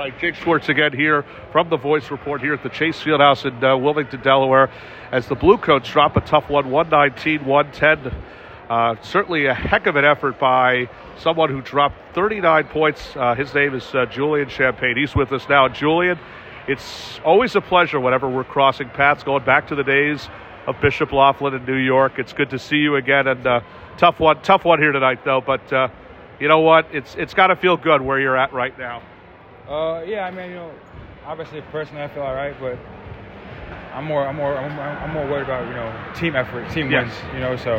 right, 0.00 0.18
Jake 0.18 0.34
Schwartz 0.34 0.70
again 0.70 0.94
here 0.94 1.26
from 1.52 1.68
the 1.68 1.76
Voice 1.76 2.10
Report 2.10 2.40
here 2.40 2.54
at 2.54 2.62
the 2.62 2.70
Chase 2.70 2.98
Fieldhouse 3.02 3.44
in 3.44 3.62
uh, 3.62 3.76
Wilmington, 3.76 4.22
Delaware, 4.22 4.70
as 5.12 5.26
the 5.26 5.34
Bluecoats 5.34 5.90
drop 5.90 6.16
a 6.16 6.22
tough 6.22 6.48
one, 6.48 6.70
119 6.70 7.44
110. 7.44 8.22
Uh, 8.70 8.94
certainly 9.02 9.44
a 9.44 9.52
heck 9.52 9.86
of 9.86 9.96
an 9.96 10.06
effort 10.06 10.38
by 10.38 10.88
someone 11.18 11.50
who 11.50 11.60
dropped 11.60 11.96
39 12.14 12.64
points. 12.68 13.14
Uh, 13.14 13.34
his 13.34 13.52
name 13.52 13.74
is 13.74 13.94
uh, 13.94 14.06
Julian 14.06 14.48
Champagnie. 14.48 15.00
He's 15.00 15.14
with 15.14 15.32
us 15.32 15.46
now. 15.50 15.68
Julian, 15.68 16.18
it's 16.66 17.20
always 17.22 17.54
a 17.54 17.60
pleasure 17.60 18.00
whenever 18.00 18.26
we're 18.26 18.44
crossing 18.44 18.88
paths, 18.88 19.22
going 19.22 19.44
back 19.44 19.68
to 19.68 19.74
the 19.74 19.84
days 19.84 20.30
of 20.66 20.80
Bishop 20.80 21.12
Loughlin 21.12 21.52
in 21.52 21.66
New 21.66 21.76
York. 21.76 22.18
It's 22.18 22.32
good 22.32 22.48
to 22.50 22.58
see 22.58 22.76
you 22.76 22.96
again, 22.96 23.26
and 23.26 23.46
uh, 23.46 23.60
tough 23.98 24.18
one, 24.18 24.40
tough 24.40 24.64
one 24.64 24.78
here 24.78 24.92
tonight, 24.92 25.26
though. 25.26 25.42
But 25.44 25.70
uh, 25.70 25.88
you 26.38 26.48
know 26.48 26.60
what? 26.60 26.86
It's 26.90 27.14
it's 27.16 27.34
got 27.34 27.48
to 27.48 27.56
feel 27.56 27.76
good 27.76 28.00
where 28.00 28.18
you're 28.18 28.38
at 28.38 28.54
right 28.54 28.78
now. 28.78 29.02
Uh, 29.70 30.02
yeah, 30.04 30.24
I 30.26 30.32
mean, 30.32 30.50
you 30.50 30.56
know, 30.56 30.72
obviously 31.24 31.60
personally 31.70 32.02
I 32.02 32.08
feel 32.08 32.24
all 32.24 32.34
right, 32.34 32.58
but 32.58 32.76
I'm 33.94 34.04
more, 34.04 34.26
I'm 34.26 34.34
more, 34.34 34.56
I'm, 34.56 34.78
I'm 34.80 35.12
more 35.12 35.24
worried 35.28 35.44
about 35.44 35.66
you 35.68 35.74
know 35.74 36.12
team 36.14 36.34
effort, 36.34 36.68
team 36.72 36.90
Yes. 36.90 37.06
wins. 37.06 37.34
You 37.34 37.40
know, 37.40 37.56
so 37.56 37.76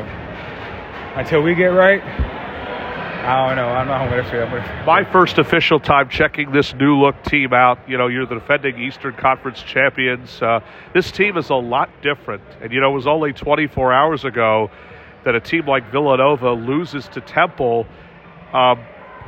until 1.15 1.41
we 1.41 1.53
get 1.53 1.65
right, 1.67 2.01
I 2.01 3.47
don't 3.47 3.57
know. 3.57 3.67
I 3.67 3.79
don't 3.79 3.87
know 3.87 3.93
how 3.93 4.05
I'm 4.05 4.09
gonna 4.09 4.23
feel. 4.31 4.47
But 4.49 4.85
My 4.85 5.03
first 5.03 5.37
official 5.37 5.81
time 5.81 6.07
checking 6.07 6.53
this 6.53 6.73
new 6.73 6.97
look 6.97 7.21
team 7.23 7.51
out. 7.51 7.77
You 7.89 7.97
know, 7.97 8.07
you're 8.07 8.25
the 8.25 8.35
defending 8.35 8.79
Eastern 8.79 9.13
Conference 9.13 9.61
champions. 9.61 10.41
Uh, 10.41 10.61
this 10.93 11.11
team 11.11 11.35
is 11.37 11.49
a 11.49 11.55
lot 11.55 11.89
different. 12.01 12.41
And, 12.61 12.71
you 12.71 12.79
know, 12.79 12.91
it 12.91 12.95
was 12.95 13.05
only 13.07 13.33
24 13.33 13.91
hours 13.93 14.23
ago 14.23 14.71
that 15.23 15.35
a 15.35 15.39
team 15.41 15.67
like 15.67 15.91
Villanova 15.91 16.53
loses 16.53 17.07
to 17.09 17.21
Temple. 17.21 17.85
Um, 18.53 18.79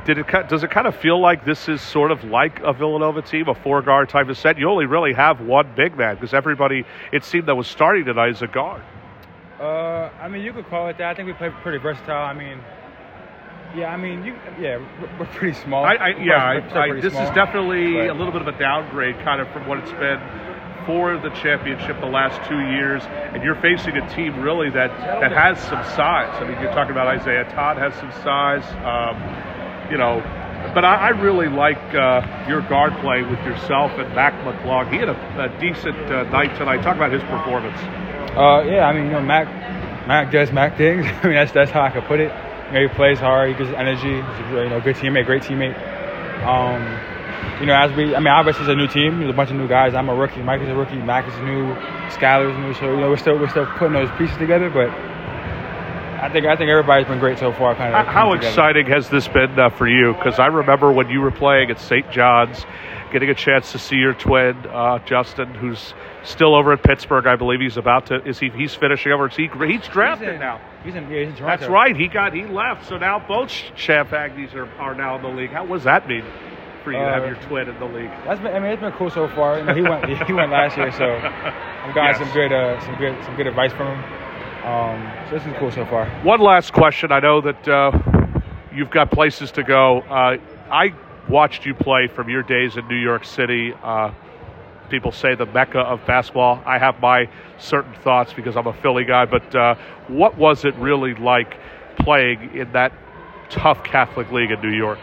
did 0.04 0.18
it, 0.18 0.26
does 0.48 0.62
it 0.62 0.70
kind 0.70 0.86
of 0.86 0.94
feel 0.96 1.20
like 1.20 1.44
this 1.44 1.68
is 1.68 1.80
sort 1.80 2.10
of 2.10 2.24
like 2.24 2.60
a 2.60 2.72
Villanova 2.72 3.22
team, 3.22 3.48
a 3.48 3.54
four 3.54 3.82
guard 3.82 4.08
type 4.08 4.28
of 4.28 4.36
set? 4.36 4.58
You 4.58 4.68
only 4.68 4.86
really 4.86 5.14
have 5.14 5.40
one 5.40 5.72
big 5.74 5.96
man 5.96 6.16
because 6.16 6.34
everybody, 6.34 6.84
it 7.12 7.24
seemed, 7.24 7.46
that 7.48 7.54
was 7.54 7.66
starting 7.66 8.04
tonight 8.04 8.30
is 8.30 8.42
a 8.42 8.46
guard. 8.46 8.82
Uh, 9.58 10.10
I 10.20 10.28
mean, 10.28 10.42
you 10.42 10.52
could 10.52 10.68
call 10.68 10.88
it 10.88 10.98
that. 10.98 11.10
I 11.10 11.14
think 11.14 11.26
we 11.26 11.32
play 11.32 11.50
pretty 11.62 11.78
versatile. 11.78 12.24
I 12.26 12.34
mean, 12.34 12.58
yeah, 13.74 13.92
I 13.92 13.96
mean, 13.96 14.24
you, 14.24 14.34
yeah, 14.60 14.76
we're, 15.00 15.18
we're 15.20 15.26
pretty 15.26 15.58
small. 15.58 15.84
I, 15.84 15.94
I 15.94 16.08
yeah, 16.22 16.34
I, 16.34 16.86
we're 16.88 16.98
I, 16.98 17.00
this 17.00 17.12
is 17.12 17.30
definitely 17.30 17.94
but- 17.94 18.10
a 18.10 18.14
little 18.14 18.32
bit 18.32 18.42
of 18.42 18.48
a 18.48 18.58
downgrade, 18.58 19.18
kind 19.20 19.40
of 19.40 19.48
from 19.52 19.66
what 19.66 19.78
it's 19.78 19.92
been 19.92 20.20
for 20.86 21.16
the 21.16 21.30
championship 21.30 21.98
the 22.00 22.06
last 22.06 22.46
two 22.46 22.60
years. 22.60 23.02
And 23.32 23.42
you're 23.42 23.56
facing 23.56 23.96
a 23.96 24.14
team 24.14 24.40
really 24.42 24.68
that 24.70 24.90
that 25.20 25.32
has 25.32 25.58
some 25.60 25.82
size. 25.96 26.28
I 26.34 26.46
mean, 26.46 26.60
you're 26.60 26.72
talking 26.72 26.92
about 26.92 27.06
Isaiah 27.06 27.44
Todd 27.54 27.78
has 27.78 27.94
some 27.94 28.12
size. 28.22 28.64
Um, 28.84 29.53
you 29.90 29.98
know, 29.98 30.20
but 30.74 30.84
I, 30.84 30.94
I 30.94 31.08
really 31.10 31.48
like 31.48 31.78
uh, 31.94 32.46
your 32.48 32.62
guard 32.62 32.92
play 33.00 33.22
with 33.22 33.40
yourself 33.44 33.92
and 33.98 34.14
Mac 34.14 34.34
McClung. 34.44 34.90
He 34.90 34.98
had 34.98 35.08
a, 35.08 35.16
a 35.44 35.60
decent 35.60 35.96
uh, 36.10 36.24
night 36.30 36.56
tonight. 36.56 36.82
Talk 36.82 36.96
about 36.96 37.12
his 37.12 37.22
performance. 37.24 37.78
Uh, 38.36 38.64
yeah, 38.66 38.86
I 38.86 38.92
mean, 38.92 39.06
you 39.06 39.12
know, 39.12 39.22
Mac, 39.22 39.46
Mac 40.08 40.32
does 40.32 40.50
Mac 40.52 40.76
things. 40.76 41.06
I 41.22 41.26
mean, 41.26 41.34
that's 41.34 41.52
that's 41.52 41.70
how 41.70 41.82
I 41.82 41.90
could 41.90 42.04
put 42.04 42.20
it. 42.20 42.32
You 42.68 42.72
know, 42.72 42.88
he 42.88 42.94
plays 42.94 43.18
hard. 43.18 43.50
He 43.50 43.56
gives 43.56 43.70
energy. 43.70 44.16
He's 44.16 44.56
a 44.56 44.64
you 44.64 44.70
know, 44.70 44.80
good 44.80 44.96
teammate, 44.96 45.26
great 45.26 45.42
teammate. 45.42 45.76
Um, 46.42 46.82
you 47.60 47.66
know, 47.66 47.74
as 47.74 47.94
we, 47.96 48.14
I 48.14 48.18
mean, 48.18 48.28
obviously 48.28 48.64
it's 48.64 48.72
a 48.72 48.74
new 48.74 48.88
team. 48.88 49.20
There's 49.20 49.30
a 49.30 49.36
bunch 49.36 49.50
of 49.50 49.56
new 49.56 49.68
guys. 49.68 49.94
I'm 49.94 50.08
a 50.08 50.14
rookie. 50.14 50.42
Mike 50.42 50.60
is 50.62 50.68
a 50.68 50.74
rookie. 50.74 50.96
Mac 50.96 51.28
is 51.28 51.36
new. 51.40 51.74
Skylar's 52.10 52.56
new. 52.58 52.74
So 52.74 52.90
you 52.90 53.00
know, 53.00 53.10
we're 53.10 53.16
still 53.16 53.38
we're 53.38 53.48
still 53.48 53.66
putting 53.78 53.92
those 53.94 54.10
pieces 54.18 54.36
together. 54.38 54.70
But 54.70 54.90
I 56.24 56.30
think 56.32 56.46
I 56.46 56.56
think 56.56 56.70
everybody's 56.70 57.06
been 57.06 57.18
great 57.18 57.38
so 57.38 57.52
far. 57.52 57.74
Kind 57.74 57.94
of. 57.94 58.06
How 58.06 58.32
exciting 58.32 58.86
has 58.86 59.10
this 59.10 59.28
been 59.28 59.58
uh, 59.58 59.68
for 59.68 59.86
you? 59.86 60.14
Because 60.14 60.38
I 60.38 60.46
remember 60.46 60.90
when 60.90 61.10
you 61.10 61.20
were 61.20 61.30
playing 61.30 61.70
at 61.70 61.78
St. 61.78 62.10
John's, 62.10 62.64
getting 63.12 63.28
a 63.28 63.34
chance 63.34 63.72
to 63.72 63.78
see 63.78 63.96
your 63.96 64.14
twin, 64.14 64.56
uh, 64.72 65.00
Justin, 65.04 65.52
who's 65.54 65.92
still 66.22 66.54
over 66.54 66.72
at 66.72 66.82
Pittsburgh. 66.82 67.26
I 67.26 67.36
believe 67.36 67.60
he's 67.60 67.76
about 67.76 68.06
to. 68.06 68.26
Is 68.26 68.38
he? 68.38 68.48
He's 68.48 68.74
finishing 68.74 69.12
over. 69.12 69.28
He? 69.28 69.48
He's 69.66 69.86
drafted 69.88 70.28
He's 70.28 70.34
in, 70.36 70.40
now. 70.40 70.60
He's 70.82 70.94
in, 70.94 71.10
yeah, 71.10 71.18
he's 71.20 71.28
in 71.28 71.34
Toronto. 71.36 71.56
That's 71.58 71.70
right. 71.70 71.94
He 71.94 72.08
got. 72.08 72.32
He 72.32 72.44
left. 72.46 72.88
So 72.88 72.96
now 72.96 73.18
both 73.18 73.50
Champagnies 73.76 74.54
are, 74.54 74.66
are 74.78 74.94
now 74.94 75.16
in 75.16 75.22
the 75.22 75.28
league. 75.28 75.50
How 75.50 75.66
was 75.66 75.84
that 75.84 76.08
mean 76.08 76.24
for 76.84 76.92
you 76.92 76.98
to 76.98 77.04
have 77.04 77.22
Uh, 77.22 77.26
your 77.26 77.36
twin 77.48 77.68
in 77.68 77.78
the 77.78 77.84
league? 77.86 78.10
That's 78.24 78.40
been, 78.40 78.54
I 78.54 78.60
mean, 78.60 78.70
it's 78.72 78.80
been 78.80 78.92
cool 78.92 79.10
so 79.10 79.28
far. 79.28 79.58
You 79.58 79.64
know, 79.64 79.74
he 79.74 79.82
went, 79.82 80.04
he 80.26 80.32
went 80.32 80.50
last 80.50 80.76
year, 80.78 80.90
so 80.92 81.04
I've 81.04 81.94
gotten 81.94 82.16
Yes. 82.16 82.18
some 82.18 82.32
good, 82.32 82.50
uh, 82.52 82.80
some 82.80 82.96
good, 82.96 83.24
some 83.24 83.36
good 83.36 83.46
advice 83.46 83.72
from 83.72 83.88
him. 83.98 84.23
Um, 84.64 85.12
so 85.28 85.36
this 85.36 85.46
is 85.46 85.52
cool 85.58 85.70
so 85.70 85.84
far. 85.84 86.08
One 86.22 86.40
last 86.40 86.72
question. 86.72 87.12
I 87.12 87.20
know 87.20 87.40
that 87.42 87.68
uh, 87.68 87.92
you've 88.74 88.90
got 88.90 89.10
places 89.10 89.52
to 89.52 89.62
go. 89.62 90.00
Uh, 90.00 90.38
I 90.70 90.94
watched 91.28 91.66
you 91.66 91.74
play 91.74 92.08
from 92.08 92.30
your 92.30 92.42
days 92.42 92.76
in 92.76 92.88
New 92.88 92.96
York 92.96 93.24
City. 93.24 93.74
Uh, 93.82 94.12
people 94.88 95.12
say 95.12 95.34
the 95.34 95.46
mecca 95.46 95.80
of 95.80 96.04
basketball. 96.06 96.62
I 96.64 96.78
have 96.78 97.00
my 97.00 97.28
certain 97.58 97.94
thoughts 97.94 98.32
because 98.32 98.56
I'm 98.56 98.66
a 98.66 98.72
Philly 98.72 99.04
guy. 99.04 99.26
But 99.26 99.54
uh, 99.54 99.74
what 100.08 100.38
was 100.38 100.64
it 100.64 100.74
really 100.76 101.14
like 101.14 101.58
playing 101.98 102.56
in 102.56 102.72
that 102.72 102.92
tough 103.50 103.84
Catholic 103.84 104.32
league 104.32 104.50
in 104.50 104.60
New 104.62 104.74
York? 104.74 104.98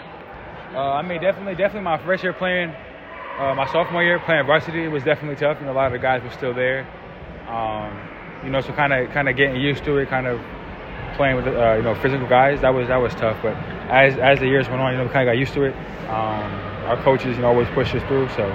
Uh, 0.74 0.80
I 0.80 1.02
mean, 1.02 1.22
definitely, 1.22 1.56
definitely 1.56 1.84
my 1.84 2.04
first 2.04 2.24
year 2.24 2.34
playing, 2.34 2.70
uh, 3.38 3.54
my 3.56 3.72
sophomore 3.72 4.04
year 4.04 4.20
playing 4.20 4.46
varsity 4.46 4.88
was 4.88 5.04
definitely 5.04 5.36
tough. 5.36 5.60
You 5.60 5.66
know, 5.68 5.74
a 5.74 5.74
lot 5.74 5.88
of 5.88 5.92
the 5.92 6.00
guys 6.00 6.24
were 6.24 6.32
still 6.32 6.54
there. 6.54 6.88
Um, 7.48 8.00
you 8.44 8.50
know, 8.50 8.62
so 8.62 8.74
kind 8.74 8.94
of, 8.94 9.12
kind 9.12 9.30
of 9.30 9.36
getting 9.36 9.60
used 9.60 9.84
to 9.86 9.98
it, 9.98 10.10
kind 10.10 10.28
of 10.28 10.40
playing 11.16 11.36
with, 11.36 11.48
uh, 11.48 11.76
you 11.76 11.84
know, 11.84 11.96
physical 11.96 12.28
guys. 12.28 12.62
That 12.62 12.74
was, 12.74 12.88
that 12.88 12.98
was 12.98 13.14
tough. 13.16 13.38
But 13.42 13.56
as, 13.90 14.18
as 14.18 14.40
the 14.40 14.48
years 14.48 14.68
went 14.70 14.82
on, 14.82 14.92
you 14.92 14.98
know, 14.98 15.06
we 15.06 15.10
kind 15.10 15.28
of 15.28 15.34
got 15.34 15.40
used 15.40 15.54
to 15.54 15.64
it. 15.64 15.76
Um, 16.10 16.52
our 16.88 17.02
coaches, 17.04 17.36
you 17.36 17.42
know, 17.42 17.50
always 17.50 17.68
pushed 17.70 17.94
us 17.96 18.04
through. 18.08 18.28
So 18.30 18.46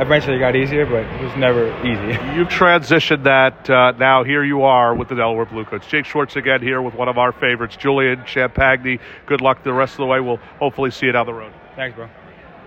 eventually 0.00 0.36
it 0.36 0.40
got 0.40 0.56
easier, 0.56 0.86
but 0.86 1.04
it 1.04 1.22
was 1.22 1.36
never 1.36 1.68
easy. 1.86 2.12
You've 2.34 2.48
transitioned 2.48 3.24
that. 3.24 3.68
Uh, 3.68 3.92
now 3.92 4.24
here 4.24 4.44
you 4.44 4.62
are 4.62 4.94
with 4.94 5.08
the 5.08 5.14
Delaware 5.14 5.46
Bluecoats. 5.46 5.86
Jake 5.86 6.04
Schwartz 6.04 6.36
again 6.36 6.62
here 6.62 6.82
with 6.82 6.94
one 6.94 7.08
of 7.08 7.18
our 7.18 7.32
favorites, 7.32 7.76
Julian 7.76 8.18
Champagnie. 8.22 9.00
Good 9.26 9.40
luck 9.40 9.62
the 9.62 9.72
rest 9.72 9.94
of 9.94 9.98
the 9.98 10.06
way. 10.06 10.20
We'll 10.20 10.40
hopefully 10.58 10.90
see 10.90 11.06
you 11.06 11.12
down 11.12 11.26
the 11.26 11.34
road. 11.34 11.52
Thanks, 11.76 11.96
bro. 11.96 12.08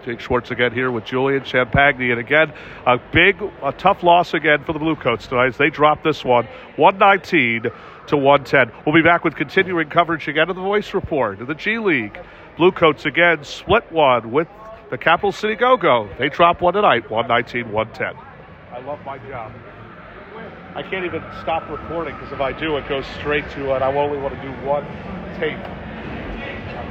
Jake 0.07 0.22
Schwartz 0.22 0.51
again 0.51 0.72
here 0.72 0.90
with 0.90 1.03
Julian 1.03 1.41
Champagnie. 1.41 2.12
And 2.12 2.19
again, 2.19 2.53
a 2.85 2.97
big, 3.12 3.41
a 3.62 3.73
tough 3.73 4.03
loss 4.03 4.34
again 4.34 4.63
for 4.63 4.72
the 4.72 4.79
Blue 4.79 4.95
Coats 4.95 5.28
tonight 5.28 5.47
as 5.47 5.57
they 5.57 5.69
drop 5.69 6.01
this 6.01 6.23
one 6.23 6.45
119 6.78 7.69
to 8.07 8.16
110. 8.16 8.72
We'll 8.85 8.95
be 8.95 9.01
back 9.01 9.25
with 9.25 9.35
continuing 9.35 9.90
coverage 9.90 10.29
again 10.29 10.50
of 10.50 10.56
the 10.56 10.62
Voice 10.62 10.94
Report 10.94 11.41
of 11.41 11.47
the 11.47 11.56
G 11.56 11.78
League. 11.78 12.18
Blue 12.56 12.72
Coats 12.72 13.06
again 13.06 13.44
split 13.44 13.91
one 13.91 14.31
with 14.31 14.47
the 14.91 14.97
Capital 14.97 15.34
City 15.34 15.56
Go 15.56 15.75
Go. 15.75 16.09
They 16.18 16.29
drop 16.29 16.62
one 16.62 16.75
tonight 16.75 17.09
119 17.12 17.74
110. 17.74 18.24
I 18.72 18.79
love 18.88 19.00
my 19.06 19.18
job. 19.18 19.51
I 20.74 20.84
can't 20.84 21.03
even 21.03 21.22
stop 21.41 21.69
recording 21.69 22.16
because 22.16 22.31
if 22.31 22.39
I 22.39 22.57
do, 22.57 22.78
it 22.78 22.88
goes 22.88 23.06
straight 23.19 23.50
to 23.51 23.75
it. 23.75 23.81
I 23.81 23.94
only 23.94 24.19
want 24.19 24.35
to 24.35 24.41
do 24.41 24.51
one 24.66 24.85
tape. 25.38 25.59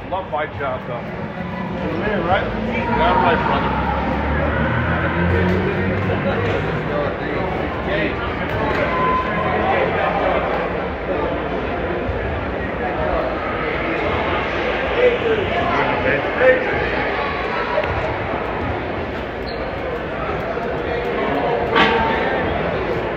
I 0.07 0.09
love 0.09 0.31
my 0.31 0.45
job 0.57 0.79
though. 0.87 1.03
right? 2.23 2.47
Yeah, 2.71 3.11
right, 3.27 3.35
brother. 3.43 3.87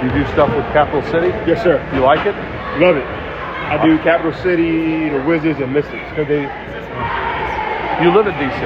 You 0.02 0.10
do 0.10 0.24
stuff 0.32 0.50
with 0.56 0.64
Capital 0.72 1.02
City? 1.04 1.28
Yes, 1.46 1.62
sir. 1.62 1.78
You 1.94 2.00
like 2.00 2.26
it? 2.26 2.34
Love 2.80 2.96
it. 2.96 3.20
I 3.70 3.78
do 3.86 3.94
uh, 3.94 4.02
Capital 4.02 4.32
City, 4.42 5.08
the 5.10 5.22
Wizards, 5.22 5.60
and 5.60 5.72
Mystics 5.72 6.02
because 6.10 6.26
they 6.26 6.46
You 8.00 8.10
live 8.10 8.26
in 8.26 8.32
DC. 8.32 8.62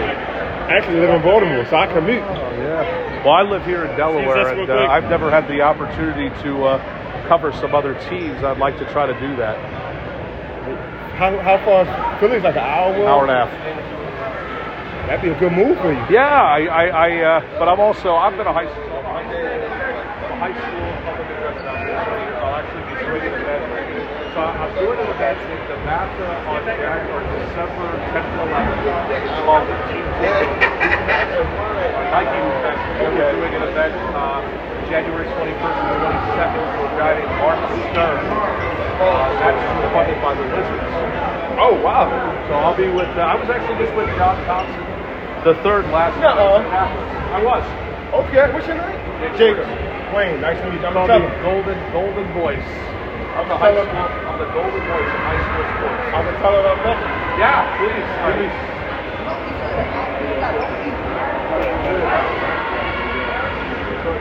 actually 0.70 1.00
live 1.00 1.10
in 1.10 1.22
Baltimore, 1.22 1.66
so 1.66 1.76
I 1.76 1.88
commute. 1.88 2.22
Yeah. 2.22 3.24
Well, 3.24 3.34
I 3.34 3.42
live 3.42 3.64
here 3.66 3.84
in 3.84 3.96
Delaware, 3.96 4.60
and 4.60 4.70
uh. 4.70 4.86
I've 4.86 5.10
never 5.10 5.28
had 5.28 5.48
the 5.48 5.60
opportunity 5.60 6.30
to 6.44 6.64
uh, 6.64 7.26
cover 7.26 7.50
some 7.52 7.74
other 7.74 7.94
teams. 8.08 8.44
I'd 8.44 8.58
like 8.58 8.78
to 8.78 8.84
try 8.92 9.06
to 9.06 9.18
do 9.18 9.34
that. 9.36 9.58
How, 11.18 11.36
how 11.40 11.58
far? 11.64 11.82
is 11.82 12.20
Philly's 12.20 12.44
like 12.44 12.54
an 12.54 12.62
hour. 12.62 12.94
Hour 13.08 13.22
and 13.22 13.30
a 13.32 13.46
half. 13.46 15.08
That'd 15.08 15.22
be 15.22 15.30
a 15.30 15.38
good 15.40 15.52
move 15.52 15.78
for 15.78 15.92
you. 15.92 15.98
Yeah, 16.08 16.30
I, 16.30 16.66
I, 16.66 16.86
I 16.86 17.22
uh, 17.22 17.58
but 17.58 17.68
I'm 17.68 17.80
also 17.80 18.14
I've 18.14 18.36
been 18.36 18.46
a 18.46 18.52
high 18.52 18.70
school, 18.70 18.84
I'm 18.98 19.04
a 19.04 20.38
high 20.38 20.54
school 20.54 20.94
public 21.04 21.26
address 21.26 21.60
announcer. 21.60 22.36
I'll 22.38 22.54
actually 22.54 22.86
be 22.86 23.02
doing 23.02 23.34
an 23.34 23.40
event. 23.40 24.23
So 24.34 24.42
I'm 24.42 24.74
doing 24.74 24.98
an 24.98 25.06
event 25.14 25.38
in 25.46 25.58
DeMatha 25.70 26.26
on 26.50 26.58
January 26.66 27.06
or 27.06 27.22
December 27.22 27.86
10th 28.10 28.34
and 28.34 28.50
11th. 28.50 29.14
It's 29.14 29.30
called 29.46 29.62
the 29.62 29.78
Team 29.86 30.06
Nike 32.10 32.40
event. 32.42 32.78
We're 32.98 33.14
doing 33.14 33.54
an 33.54 33.62
event 33.70 33.94
uh, 34.10 34.42
January 34.90 35.30
21st 35.30 35.78
and 35.86 36.02
22nd 36.02 36.66
for 36.74 36.82
a 36.82 36.98
guy 36.98 37.14
named 37.14 37.34
Mark 37.38 37.62
Stern. 37.94 38.26
Uh, 38.26 39.30
that's 39.38 39.62
funded 39.94 40.18
by 40.18 40.34
the 40.34 40.42
Wizards. 40.50 40.90
Oh 41.62 41.78
wow. 41.78 42.10
So 42.50 42.54
I'll 42.58 42.76
be 42.76 42.90
with. 42.90 43.06
Uh, 43.14 43.22
I 43.30 43.38
was 43.38 43.48
actually 43.50 43.86
just 43.86 43.94
with 43.94 44.10
John 44.18 44.34
Thompson 44.50 44.82
the 45.44 45.54
third 45.62 45.84
last. 45.92 46.18
Nuh-uh. 46.18 46.58
I 46.58 47.44
was. 47.44 47.62
Okay, 48.26 48.50
what's 48.52 48.66
your 48.66 48.82
name? 48.82 49.36
Jacob. 49.36 49.68
Wayne, 50.16 50.40
nice 50.40 50.58
to 50.58 50.70
meet 50.70 50.80
you. 50.80 50.86
I'm 50.86 50.94
Called 50.94 51.08
gonna 51.08 51.28
the. 51.28 51.42
Golden 51.42 51.78
Golden 51.92 52.26
Voice. 52.32 52.64
I'm 53.36 53.48
The 53.48 53.56
high 53.58 53.74
school. 53.74 54.23
I'm 54.34 54.40
the 54.42 54.50
Golden 54.50 54.82
Voice 54.90 55.06
of 55.14 55.22
high 55.22 55.38
school 55.46 55.62
sports. 55.78 56.02
I'm 56.10 56.26
gonna 56.26 56.34
tell 56.42 56.58
him 56.58 56.66
I'm. 56.66 57.38
Yeah, 57.38 57.70
please, 57.78 58.02
please. 58.02 58.50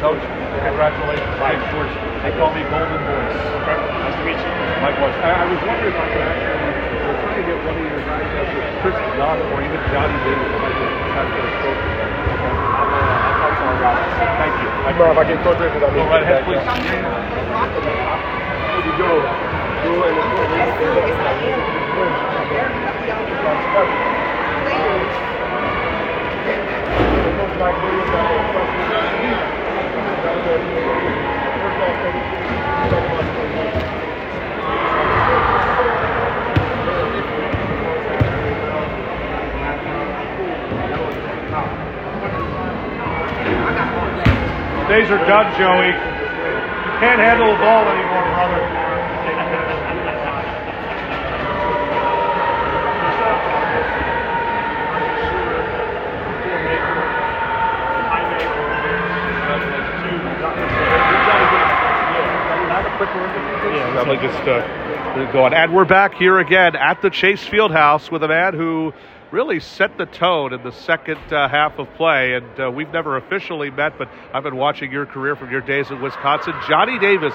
Coach, 0.06 0.21
congratulations. 0.21 1.33
Hi, 1.42 1.57
George. 1.74 1.89
They 2.21 2.30
call 2.38 2.54
me 2.54 2.62
Golden 2.62 3.01
Voice. 3.10 3.33
Nice 3.65 4.13
to 4.13 4.21
meet 4.21 4.38
you. 4.38 4.54
Likewise. 4.86 5.18
I, 5.18 5.33
I 5.33 5.45
was 5.50 5.57
wondering 5.65 5.89
if 5.89 5.98
I 5.98 6.06
could 6.13 6.21
actually, 6.30 6.62
we're 7.09 7.18
trying 7.25 7.42
to 7.42 7.48
get 7.50 7.57
one 7.66 7.74
of 7.74 7.86
your 7.89 8.06
guys 8.06 8.30
up 8.38 8.50
with 8.54 8.69
Kris 8.86 8.98
Dunn 9.18 9.38
or 9.50 9.66
even 9.66 9.81
Johnny 9.89 10.13
Davis. 10.30 10.45
If 10.45 10.62
I 10.62 10.69
could 10.77 10.94
have 11.09 11.25
their 11.33 11.50
trophy. 11.57 11.89
Okay. 11.89 12.54
I'll, 12.54 12.86
I'll 12.86 13.38
talk 13.42 13.54
to 13.57 13.66
our 13.66 13.77
guys. 13.81 14.13
Thank 14.45 14.54
you. 14.62 14.69
I 14.77 14.94
Bro, 14.94 15.09
if 15.09 15.18
I 15.18 15.25
get 15.25 15.42
caught 15.42 15.57
drinking, 15.57 15.81
I'll 15.81 15.98
Go 15.98 16.06
right 16.06 16.21
ahead, 16.21 16.45
please. 16.45 16.62
down. 16.62 16.86
There 18.62 18.86
you 18.86 18.94
go. 19.01 19.52
Days 44.94 45.09
are 45.09 45.25
done, 45.25 45.50
Joey. 45.57 45.88
You 45.88 46.94
can't 47.00 47.19
handle 47.19 47.51
the 47.51 47.57
ball 47.57 47.88
anymore, 47.89 48.24
brother. 48.35 48.82
Yeah, 63.05 64.21
just 64.21 64.47
uh, 64.47 65.31
going. 65.33 65.53
And 65.53 65.73
we're 65.73 65.83
back 65.83 66.13
here 66.13 66.39
again 66.39 66.75
at 66.75 67.01
the 67.01 67.09
Chase 67.09 67.44
Fieldhouse 67.44 68.09
with 68.09 68.23
a 68.23 68.29
man 68.29 68.53
who 68.53 68.94
really 69.31 69.59
set 69.59 69.97
the 69.97 70.05
tone 70.05 70.53
in 70.53 70.63
the 70.63 70.71
second 70.71 71.19
uh, 71.33 71.50
half 71.50 71.77
of 71.79 71.94
play. 71.95 72.33
And 72.33 72.59
uh, 72.59 72.71
we've 72.71 72.91
never 72.91 73.17
officially 73.17 73.69
met, 73.69 73.97
but 73.97 74.09
I've 74.33 74.44
been 74.44 74.55
watching 74.55 74.91
your 74.91 75.05
career 75.05 75.35
from 75.35 75.51
your 75.51 75.59
days 75.59 75.91
in 75.91 76.01
Wisconsin. 76.01 76.53
Johnny 76.67 76.97
Davis 76.97 77.33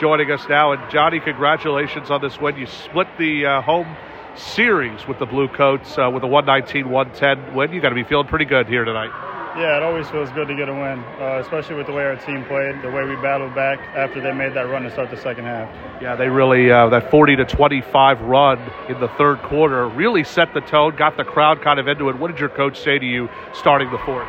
joining 0.00 0.32
us 0.32 0.44
now. 0.48 0.72
And 0.72 0.90
Johnny, 0.90 1.20
congratulations 1.20 2.10
on 2.10 2.20
this 2.20 2.40
win. 2.40 2.56
You 2.56 2.66
split 2.66 3.06
the 3.16 3.46
uh, 3.46 3.60
home 3.62 3.96
series 4.34 5.06
with 5.06 5.20
the 5.20 5.26
Blue 5.26 5.46
Coats 5.46 5.96
uh, 5.96 6.10
with 6.12 6.24
a 6.24 6.26
119 6.26 6.90
110 6.90 7.54
win. 7.54 7.72
You 7.72 7.80
got 7.80 7.90
to 7.90 7.94
be 7.94 8.04
feeling 8.04 8.26
pretty 8.26 8.46
good 8.46 8.66
here 8.66 8.84
tonight. 8.84 9.33
Yeah, 9.56 9.76
it 9.76 9.84
always 9.84 10.10
feels 10.10 10.30
good 10.32 10.48
to 10.48 10.54
get 10.56 10.68
a 10.68 10.72
win, 10.72 10.98
uh, 11.20 11.38
especially 11.40 11.76
with 11.76 11.86
the 11.86 11.92
way 11.92 12.02
our 12.02 12.16
team 12.16 12.44
played, 12.46 12.82
the 12.82 12.90
way 12.90 13.04
we 13.04 13.14
battled 13.14 13.54
back 13.54 13.78
after 13.94 14.20
they 14.20 14.32
made 14.32 14.52
that 14.54 14.68
run 14.68 14.82
to 14.82 14.90
start 14.90 15.10
the 15.10 15.16
second 15.16 15.44
half. 15.44 15.70
Yeah, 16.02 16.16
they 16.16 16.28
really 16.28 16.72
uh, 16.72 16.88
that 16.88 17.08
40 17.08 17.36
to 17.36 17.44
25 17.44 18.20
run 18.22 18.58
in 18.88 18.98
the 18.98 19.06
third 19.16 19.40
quarter 19.42 19.88
really 19.88 20.24
set 20.24 20.52
the 20.54 20.60
tone, 20.60 20.96
got 20.96 21.16
the 21.16 21.22
crowd 21.22 21.62
kind 21.62 21.78
of 21.78 21.86
into 21.86 22.08
it. 22.08 22.18
What 22.18 22.32
did 22.32 22.40
your 22.40 22.48
coach 22.48 22.80
say 22.80 22.98
to 22.98 23.06
you 23.06 23.28
starting 23.52 23.90
the 23.92 23.98
fourth? 23.98 24.26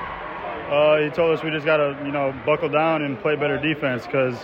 Uh, 0.70 0.98
he 0.98 1.10
told 1.10 1.36
us 1.36 1.44
we 1.44 1.50
just 1.50 1.66
got 1.66 1.78
to, 1.78 1.98
you 2.06 2.12
know, 2.12 2.32
buckle 2.46 2.70
down 2.70 3.02
and 3.02 3.20
play 3.20 3.36
better 3.36 3.58
defense 3.58 4.06
because, 4.06 4.36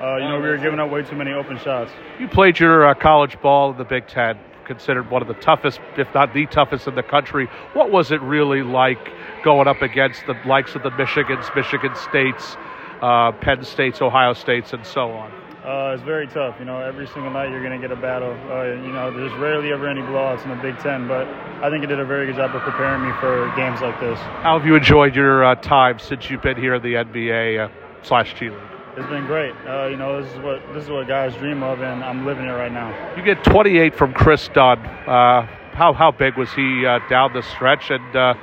uh, 0.00 0.16
you 0.16 0.28
know, 0.28 0.40
we 0.40 0.48
were 0.48 0.58
giving 0.58 0.80
up 0.80 0.90
way 0.90 1.02
too 1.04 1.16
many 1.16 1.32
open 1.32 1.56
shots. 1.58 1.92
You 2.18 2.26
played 2.26 2.58
your 2.58 2.86
uh, 2.86 2.94
college 2.94 3.40
ball 3.40 3.70
in 3.70 3.78
the 3.78 3.84
Big 3.84 4.08
Ten, 4.08 4.38
considered 4.66 5.10
one 5.10 5.22
of 5.22 5.28
the 5.28 5.34
toughest, 5.34 5.80
if 5.96 6.12
not 6.14 6.34
the 6.34 6.46
toughest 6.46 6.86
in 6.86 6.94
the 6.94 7.02
country. 7.02 7.48
What 7.72 7.90
was 7.90 8.10
it 8.10 8.20
really 8.20 8.62
like 8.62 9.10
going 9.44 9.68
up 9.68 9.82
against 9.82 10.26
the 10.26 10.34
likes 10.44 10.74
of 10.74 10.82
the 10.82 10.90
Michigans, 10.90 11.54
Michigan 11.54 11.94
States, 11.94 12.56
uh, 13.00 13.32
Penn 13.32 13.62
States, 13.64 14.02
Ohio 14.02 14.32
States, 14.32 14.72
and 14.72 14.84
so 14.84 15.12
on? 15.12 15.32
Uh, 15.64 15.94
it's 15.94 16.02
very 16.04 16.28
tough. 16.28 16.54
You 16.60 16.64
know, 16.64 16.80
every 16.80 17.08
single 17.08 17.30
night 17.30 17.50
you're 17.50 17.62
going 17.62 17.80
to 17.80 17.88
get 17.88 17.96
a 17.96 18.00
battle. 18.00 18.30
Uh, 18.48 18.64
you 18.86 18.92
know, 18.92 19.10
there's 19.10 19.32
rarely 19.40 19.72
ever 19.72 19.88
any 19.88 20.00
blowouts 20.00 20.44
in 20.44 20.50
the 20.50 20.62
Big 20.62 20.78
Ten, 20.78 21.08
but 21.08 21.26
I 21.60 21.70
think 21.70 21.82
it 21.82 21.88
did 21.88 21.98
a 21.98 22.04
very 22.04 22.26
good 22.26 22.36
job 22.36 22.54
of 22.54 22.62
preparing 22.62 23.02
me 23.02 23.12
for 23.18 23.52
games 23.56 23.80
like 23.80 23.98
this. 23.98 24.18
How 24.44 24.58
have 24.58 24.66
you 24.66 24.76
enjoyed 24.76 25.16
your 25.16 25.44
uh, 25.44 25.56
time 25.56 25.98
since 25.98 26.30
you've 26.30 26.42
been 26.42 26.56
here 26.56 26.74
in 26.74 26.82
the 26.82 26.94
NBA 26.94 27.66
uh, 27.66 27.72
slash 28.02 28.34
G 28.38 28.50
League? 28.50 28.75
It's 28.96 29.06
been 29.08 29.26
great. 29.26 29.54
Uh, 29.66 29.88
you 29.88 29.96
know, 29.96 30.22
this 30.22 30.32
is 30.32 30.38
what 30.40 30.62
this 30.72 30.84
is 30.84 30.90
what 30.90 31.06
guys 31.06 31.34
dream 31.36 31.62
of, 31.62 31.82
and 31.82 32.02
I'm 32.02 32.24
living 32.24 32.46
it 32.46 32.52
right 32.52 32.72
now. 32.72 33.14
You 33.14 33.22
get 33.22 33.44
28 33.44 33.94
from 33.94 34.14
Kris 34.14 34.48
Dunn. 34.48 34.78
Uh, 34.78 35.42
how 35.72 35.92
how 35.92 36.10
big 36.10 36.36
was 36.38 36.50
he 36.54 36.86
uh, 36.86 37.00
down 37.10 37.34
the 37.34 37.42
stretch, 37.42 37.90
and 37.90 38.16
uh, 38.16 38.34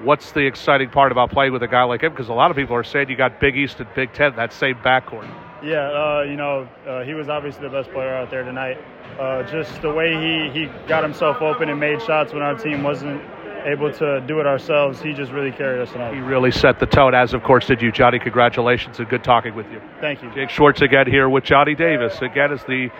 what's 0.00 0.32
the 0.32 0.40
exciting 0.40 0.88
part 0.88 1.12
about 1.12 1.30
playing 1.30 1.52
with 1.52 1.62
a 1.62 1.68
guy 1.68 1.82
like 1.82 2.02
him? 2.02 2.12
Because 2.12 2.30
a 2.30 2.32
lot 2.32 2.50
of 2.50 2.56
people 2.56 2.74
are 2.74 2.82
saying 2.82 3.10
you 3.10 3.16
got 3.16 3.38
Big 3.40 3.58
East 3.58 3.78
and 3.78 3.88
Big 3.94 4.14
Ten, 4.14 4.34
that 4.36 4.54
same 4.54 4.76
backcourt. 4.76 5.28
Yeah, 5.62 5.80
uh, 5.80 6.22
you 6.22 6.36
know, 6.36 6.68
uh, 6.86 7.02
he 7.04 7.12
was 7.12 7.28
obviously 7.28 7.62
the 7.62 7.70
best 7.70 7.90
player 7.90 8.14
out 8.14 8.30
there 8.30 8.42
tonight. 8.42 8.78
Uh, 9.18 9.42
just 9.44 9.80
the 9.82 9.92
way 9.92 10.12
he, 10.14 10.50
he 10.50 10.66
got 10.86 11.02
himself 11.02 11.40
open 11.40 11.68
and 11.68 11.78
made 11.78 12.02
shots 12.02 12.32
when 12.32 12.42
our 12.42 12.54
team 12.54 12.82
wasn't 12.82 13.22
able 13.64 13.92
to 13.92 14.20
do 14.26 14.40
it 14.40 14.46
ourselves, 14.46 15.00
he 15.00 15.12
just 15.12 15.32
really 15.32 15.50
carried 15.50 15.80
us 15.80 15.92
on. 15.94 16.14
He 16.14 16.20
really 16.20 16.50
set 16.50 16.78
the 16.78 16.86
tone, 16.86 17.14
as 17.14 17.34
of 17.34 17.42
course 17.42 17.66
did 17.66 17.80
you, 17.80 17.90
Johnny. 17.90 18.18
Congratulations 18.18 18.98
and 18.98 19.08
good 19.08 19.24
talking 19.24 19.54
with 19.54 19.70
you. 19.70 19.80
Thank 20.00 20.22
you. 20.22 20.32
Jake 20.34 20.50
Schwartz 20.50 20.82
again 20.82 21.06
here 21.06 21.28
with 21.28 21.44
Johnny 21.44 21.74
Davis. 21.74 22.20
Again, 22.20 22.52
as 22.52 22.62
the 22.64 22.90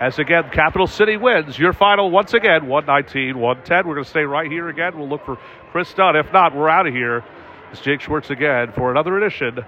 as 0.00 0.18
again 0.18 0.50
Capital 0.52 0.86
City 0.86 1.16
wins. 1.16 1.58
Your 1.58 1.72
final 1.72 2.10
once 2.10 2.34
again 2.34 2.66
119 2.66 3.38
110. 3.38 3.86
We're 3.86 3.94
going 3.94 4.04
to 4.04 4.10
stay 4.10 4.22
right 4.22 4.50
here 4.50 4.68
again. 4.68 4.96
We'll 4.96 5.08
look 5.08 5.24
for 5.24 5.38
Kris 5.72 5.92
Dunn. 5.94 6.16
If 6.16 6.32
not, 6.32 6.54
we're 6.54 6.68
out 6.68 6.86
of 6.86 6.94
here. 6.94 7.24
It's 7.72 7.80
Jake 7.80 8.00
Schwartz 8.00 8.30
again 8.30 8.72
for 8.72 8.90
another 8.90 9.18
edition 9.18 9.64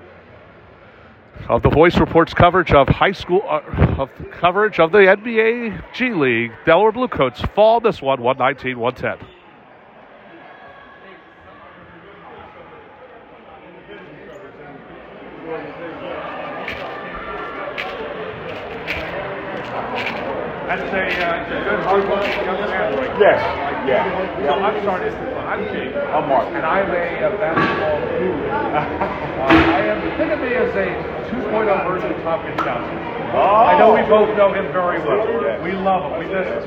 of 1.48 1.62
the 1.62 1.70
Voice 1.70 1.98
Reports 1.98 2.34
coverage 2.34 2.72
of 2.72 2.88
high 2.88 3.12
school 3.12 3.42
uh, 3.48 3.60
of 3.98 4.10
coverage 4.32 4.78
of 4.78 4.92
the 4.92 4.98
NBA 4.98 5.92
G 5.94 6.10
League. 6.10 6.52
Delaware 6.64 6.92
Bluecoats 6.92 7.40
fall 7.54 7.80
this 7.80 8.00
one 8.00 8.20
119 8.20 8.78
110. 8.78 9.28
That's 20.70 20.82
a, 20.82 20.86
uh, 20.86 21.42
it's 21.42 21.50
a 21.50 21.64
good 21.64 21.66
hard 21.66 21.78
one. 21.78 21.79
Yes. 23.18 23.42
Yeah. 23.82 24.06
So 24.46 24.54
I'm 24.62 24.78
sorry, 24.86 25.10
I'm 25.10 25.62
Jake. 25.74 25.90
I'm 25.90 26.28
Mark. 26.30 26.46
And 26.54 26.62
I'm 26.62 26.86
a, 26.86 27.26
uh 27.26 27.34
basketball 27.34 27.98
guru. 28.14 28.46
uh, 28.46 29.74
I 29.74 29.80
am, 29.90 29.98
think 30.14 30.30
of 30.30 30.38
me 30.38 30.54
as 30.54 30.70
a 30.70 30.86
2.0 31.34 31.66
version 31.90 32.14
of 32.14 32.22
Tom 32.22 32.46
Johnson. 32.62 32.98
I 33.34 33.78
know 33.78 33.94
we 33.94 34.02
both 34.06 34.30
know 34.38 34.54
him 34.54 34.70
very 34.70 35.02
well. 35.02 35.26
Yes. 35.42 35.58
We 35.66 35.72
love 35.72 36.06
him. 36.14 36.18
We 36.22 36.26
miss 36.30 36.46
him. 36.46 36.62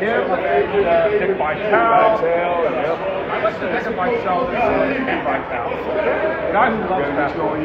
Him 0.00 0.24
and 0.28 0.86
uh, 0.88 1.08
Dick 1.08 1.36
Vitale. 1.36 2.20
I 2.24 3.42
like 3.44 3.60
to 3.60 3.68
think 3.68 3.86
of 3.86 3.96
myself 3.96 4.48
as 4.52 4.56
uh, 4.56 4.88
Dick 4.88 5.20
Vitale. 5.24 5.76
A 6.48 6.52
guy 6.52 6.68
who 6.72 6.80
loves 6.88 7.08
basketball. 7.12 7.56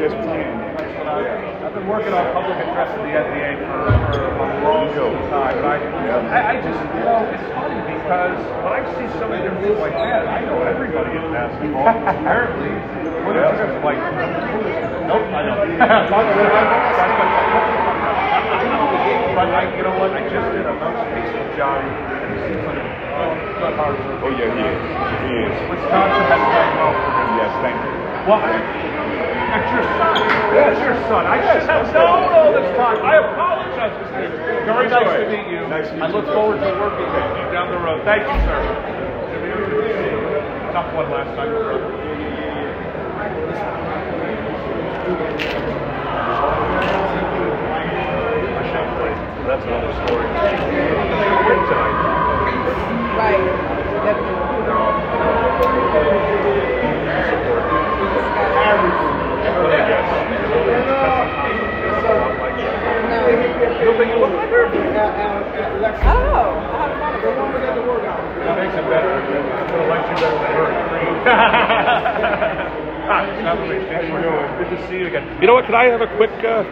I've 1.11 1.75
been 1.75 1.91
working 1.91 2.15
on 2.15 2.23
public 2.31 2.55
address 2.55 2.87
in 2.95 3.03
the 3.03 3.11
NBA 3.11 3.67
for, 3.67 3.99
for 4.07 4.31
a 4.31 4.47
long 4.63 4.87
time. 5.27 5.59
But 5.59 5.67
I, 5.67 5.75
I, 6.31 6.39
I 6.39 6.55
just, 6.63 6.79
you 6.95 7.03
know, 7.03 7.27
it's 7.27 7.43
funny 7.51 7.83
because 7.83 8.39
when 8.63 8.71
I 8.71 8.79
see 8.95 9.11
some 9.19 9.27
of 9.27 9.43
your 9.43 9.51
moves 9.59 9.75
like 9.83 9.91
that, 9.91 10.23
I 10.31 10.39
know 10.47 10.63
everybody 10.63 11.11
in 11.11 11.27
basketball. 11.35 11.91
Apparently, 12.15 12.71
what 13.27 13.35
is 13.35 13.43
it 13.43 13.83
like? 13.83 13.99
Nope, 15.11 15.27
I 15.35 15.43
don't. 15.43 15.59
but 19.35 19.51
I, 19.51 19.67
you 19.75 19.83
know 19.83 19.99
what? 19.99 20.15
I 20.15 20.23
just 20.31 20.47
did 20.55 20.63
a 20.63 20.71
piece 20.79 21.31
with 21.35 21.51
Johnny, 21.59 21.91
and 21.91 22.31
he 22.31 22.39
seems 22.55 22.63
like 22.63 22.79
a 22.79 22.87
hard. 23.75 23.99
Oh 24.23 24.31
yeah, 24.31 24.47
he 24.47 24.63
is. 24.63 24.79
He 25.27 25.43
is. 25.43 25.51
Wisconsin 25.75 26.23
has 26.23 26.39
done 26.39 26.71
well 26.79 26.95
for 26.95 27.11
him. 27.19 27.35
Yes, 27.35 27.51
thank 27.59 27.75
you. 27.83 27.99
Well, 28.31 28.39
that's 29.51 29.67
your 29.75 29.83
son. 29.99 30.15
That's 30.55 30.79
your 30.79 30.95
son. 31.11 31.27
I 31.27 31.43
should 31.43 31.67
have 31.67 31.91
known 31.91 32.31
all 32.31 32.55
this 32.55 32.71
time. 32.79 33.03
I 33.03 33.19
apologize. 33.19 33.91
Mr. 33.99 34.31
Very 34.63 34.87
nice 34.87 35.11
to 35.11 35.27
meet 35.27 35.51
you. 35.51 35.67
Nice 35.67 35.91
to 35.91 35.93
meet 35.93 35.99
you. 35.99 36.07
I 36.07 36.09
look 36.11 36.23
you. 36.25 36.31
forward 36.31 36.63
to 36.63 36.71
working 36.79 37.03
with 37.03 37.35
you 37.35 37.51
down 37.51 37.67
the 37.67 37.75
road. 37.83 37.99
Thank 38.07 38.23
you, 38.23 38.39
sir. 38.47 38.63
Tough 40.71 40.87
one 40.95 41.11
last 41.11 41.35
night, 41.35 41.51
brother. 41.51 41.83
That's 49.51 49.65
another 49.65 49.91
story. 50.07 50.27
Right. 53.19 53.43
Definitely. 54.05 54.41
Good 73.57 74.77
to 74.77 74.87
see 74.87 74.97
you 74.97 75.07
again. 75.07 75.41
You 75.41 75.47
know 75.47 75.53
what? 75.53 75.65
Can 75.65 75.75
I 75.75 75.85
have 75.85 76.01
a 76.01 76.07
quick, 76.15 76.31
uh, 76.43 76.63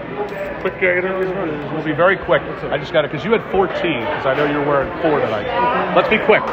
quick 0.62 0.76
uh, 0.82 0.98
interview? 0.98 1.30
We'll 1.74 1.84
be 1.84 1.94
very 1.94 2.18
quick. 2.18 2.42
I 2.42 2.78
just 2.78 2.94
got 2.94 3.06
it 3.06 3.12
because 3.12 3.26
you 3.26 3.32
had 3.32 3.42
14. 3.52 3.70
Because 3.72 4.26
I 4.26 4.36
know 4.36 4.46
you're 4.46 4.66
wearing 4.66 4.90
four 5.02 5.20
tonight. 5.20 5.96
Let's 5.96 6.10
be 6.10 6.20
quick. 6.20 6.44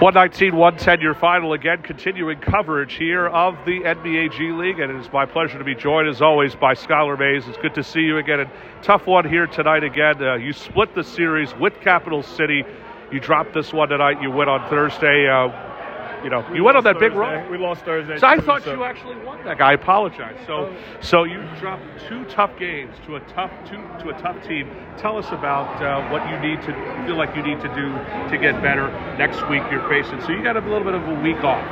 119 0.00 0.56
110, 0.56 1.00
your 1.00 1.14
final 1.14 1.52
again. 1.52 1.80
Continuing 1.82 2.38
coverage 2.40 2.94
here 2.94 3.28
of 3.28 3.56
the 3.64 3.80
NBA 3.80 4.32
G 4.32 4.50
League, 4.50 4.80
and 4.80 4.90
it 4.90 5.00
is 5.00 5.10
my 5.12 5.24
pleasure 5.24 5.56
to 5.56 5.64
be 5.64 5.74
joined 5.74 6.08
as 6.08 6.20
always 6.20 6.54
by 6.54 6.74
Skylar 6.74 7.18
Mays. 7.18 7.46
It's 7.48 7.58
good 7.58 7.74
to 7.74 7.84
see 7.84 8.00
you 8.00 8.18
again. 8.18 8.40
And 8.40 8.50
tough 8.82 9.06
one 9.06 9.28
here 9.28 9.46
tonight 9.46 9.84
again. 9.84 10.22
Uh, 10.22 10.34
you 10.34 10.52
split 10.52 10.94
the 10.94 11.04
series 11.04 11.54
with 11.56 11.80
Capital 11.80 12.22
City. 12.22 12.64
You 13.12 13.20
dropped 13.20 13.54
this 13.54 13.72
one 13.72 13.88
tonight. 13.88 14.20
You 14.20 14.30
win 14.30 14.48
on 14.48 14.68
Thursday. 14.68 15.28
Uh, 15.28 15.73
you 16.24 16.30
know, 16.30 16.44
We 16.50 16.56
you 16.56 16.64
went 16.64 16.76
on 16.78 16.84
lost 16.84 16.94
that 16.94 17.00
big 17.00 17.12
run. 17.12 17.50
We 17.50 17.58
lost 17.58 17.84
Thursday. 17.84 18.18
So 18.18 18.26
I 18.26 18.38
thought 18.38 18.62
so- 18.64 18.72
you 18.72 18.82
actually 18.84 19.16
won 19.16 19.44
that 19.44 19.58
guy. 19.58 19.70
I 19.70 19.72
apologize. 19.74 20.36
So, 20.46 20.74
so 21.00 21.24
you 21.24 21.42
dropped 21.60 21.82
two 22.08 22.24
tough 22.24 22.58
games 22.58 22.96
to 23.06 23.16
a 23.16 23.20
tough 23.20 23.50
two 23.68 23.76
to 24.02 24.08
a 24.08 24.18
tough 24.18 24.42
team. 24.46 24.70
Tell 24.96 25.18
us 25.18 25.28
about 25.32 25.82
uh, 25.82 26.08
what 26.10 26.26
you 26.30 26.38
need 26.40 26.62
to 26.62 26.72
feel 27.06 27.16
like 27.16 27.36
you 27.36 27.42
need 27.42 27.60
to 27.60 27.68
do 27.74 27.92
to 28.30 28.38
get 28.40 28.60
better 28.62 28.88
next 29.18 29.46
week. 29.50 29.62
You're 29.70 29.86
facing. 29.88 30.20
So 30.22 30.30
you 30.30 30.42
got 30.42 30.56
a 30.56 30.60
little 30.60 30.84
bit 30.84 30.94
of 30.94 31.06
a 31.06 31.20
week 31.20 31.44
off. 31.44 31.62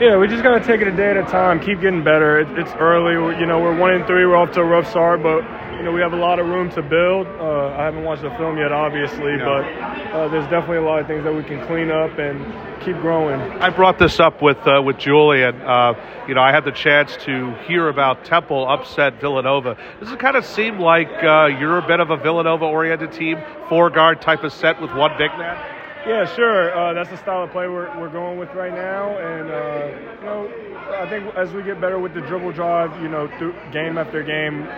Yeah, 0.00 0.16
we 0.18 0.28
just 0.28 0.42
gotta 0.42 0.62
take 0.62 0.80
it 0.80 0.88
a 0.88 0.94
day 0.94 1.10
at 1.10 1.16
a 1.16 1.22
time. 1.22 1.60
Keep 1.60 1.80
getting 1.80 2.04
better. 2.04 2.40
It, 2.40 2.58
it's 2.58 2.72
early. 2.72 3.16
We're, 3.16 3.38
you 3.38 3.46
know, 3.46 3.60
we're 3.60 3.76
one 3.78 3.94
and 3.94 4.06
three. 4.06 4.26
We're 4.26 4.36
off 4.36 4.50
to 4.52 4.60
a 4.60 4.64
rough 4.64 4.90
start, 4.90 5.22
but 5.22 5.42
you 5.84 5.90
know 5.90 5.94
we 5.96 6.00
have 6.00 6.14
a 6.14 6.16
lot 6.16 6.38
of 6.38 6.46
room 6.46 6.70
to 6.70 6.80
build. 6.80 7.26
Uh, 7.26 7.76
I 7.76 7.84
haven't 7.84 8.04
watched 8.04 8.22
the 8.22 8.30
film 8.38 8.56
yet, 8.56 8.72
obviously, 8.72 9.32
Yeah. 9.36 9.44
but 9.44 10.16
uh, 10.16 10.28
there's 10.28 10.44
definitely 10.44 10.78
a 10.78 10.82
lot 10.82 11.00
of 11.00 11.06
things 11.06 11.24
that 11.24 11.34
we 11.34 11.42
can 11.42 11.60
clean 11.66 11.90
up 11.90 12.18
and 12.18 12.40
keep 12.82 12.96
growing. 13.02 13.38
I 13.60 13.68
brought 13.68 13.98
this 13.98 14.18
up 14.18 14.40
with 14.40 14.56
uh, 14.66 14.80
with 14.80 14.96
Julian. 14.96 15.60
Uh, 15.60 15.92
you 16.26 16.34
know, 16.34 16.40
I 16.40 16.52
had 16.52 16.64
the 16.64 16.72
chance 16.72 17.18
to 17.26 17.52
hear 17.66 17.90
about 17.90 18.24
Temple 18.24 18.66
upset 18.66 19.20
Villanova. 19.20 19.76
Does 20.00 20.10
it 20.10 20.18
kind 20.18 20.36
of 20.36 20.46
seem 20.46 20.78
like 20.78 21.10
uh, 21.22 21.48
you're 21.60 21.76
a 21.76 21.86
bit 21.86 22.00
of 22.00 22.08
a 22.08 22.16
Villanova-oriented 22.16 23.12
team, 23.12 23.36
four 23.68 23.90
guard 23.90 24.22
type 24.22 24.42
of 24.42 24.54
set 24.54 24.80
with 24.80 24.90
one 24.94 25.10
big 25.18 25.32
man? 25.36 25.73
Yeah, 26.06 26.26
sure. 26.34 26.76
Uh, 26.76 26.92
that's 26.92 27.08
the 27.10 27.16
style 27.16 27.44
of 27.44 27.50
play 27.50 27.66
we're, 27.66 27.88
we're 27.98 28.10
going 28.10 28.38
with 28.38 28.50
right 28.54 28.72
now, 28.72 29.16
and 29.16 29.50
uh, 29.50 30.18
you 30.20 30.24
know, 30.26 30.52
I 31.00 31.08
think 31.08 31.34
as 31.34 31.52
we 31.52 31.62
get 31.62 31.80
better 31.80 31.98
with 31.98 32.12
the 32.12 32.20
dribble 32.20 32.52
drive, 32.52 33.00
you 33.02 33.08
know, 33.08 33.26
through 33.38 33.54
game 33.72 33.96
after 33.96 34.22
game, 34.22 34.68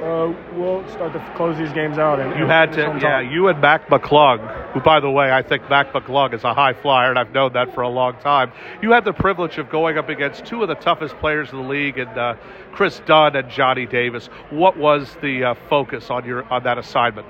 uh, 0.00 0.32
we'll 0.54 0.88
start 0.90 1.12
to 1.12 1.32
close 1.36 1.58
these 1.58 1.72
games 1.72 1.98
out. 1.98 2.20
And 2.20 2.38
You 2.38 2.46
had 2.46 2.72
to, 2.74 2.98
yeah. 3.02 3.20
You 3.20 3.48
and 3.48 3.60
Mac 3.60 3.88
McClung, 3.88 4.72
who, 4.72 4.80
by 4.80 5.00
the 5.00 5.10
way, 5.10 5.32
I 5.32 5.42
think 5.42 5.68
Mac 5.68 5.92
McClung 5.92 6.32
is 6.34 6.44
a 6.44 6.54
high 6.54 6.72
flyer, 6.72 7.10
and 7.10 7.18
I've 7.18 7.32
known 7.32 7.52
that 7.54 7.74
for 7.74 7.82
a 7.82 7.88
long 7.88 8.14
time. 8.20 8.52
You 8.80 8.92
had 8.92 9.04
the 9.04 9.12
privilege 9.12 9.58
of 9.58 9.68
going 9.70 9.98
up 9.98 10.08
against 10.08 10.46
two 10.46 10.62
of 10.62 10.68
the 10.68 10.76
toughest 10.76 11.16
players 11.18 11.50
in 11.50 11.60
the 11.62 11.68
league, 11.68 11.98
and 11.98 12.16
uh, 12.16 12.36
Kris 12.72 13.02
Dunn 13.06 13.34
and 13.34 13.50
Johnny 13.50 13.86
Davis. 13.86 14.28
What 14.50 14.76
was 14.76 15.16
the 15.20 15.44
uh, 15.44 15.54
focus 15.68 16.10
on 16.10 16.24
your 16.24 16.44
on 16.52 16.62
that 16.62 16.78
assignment? 16.78 17.26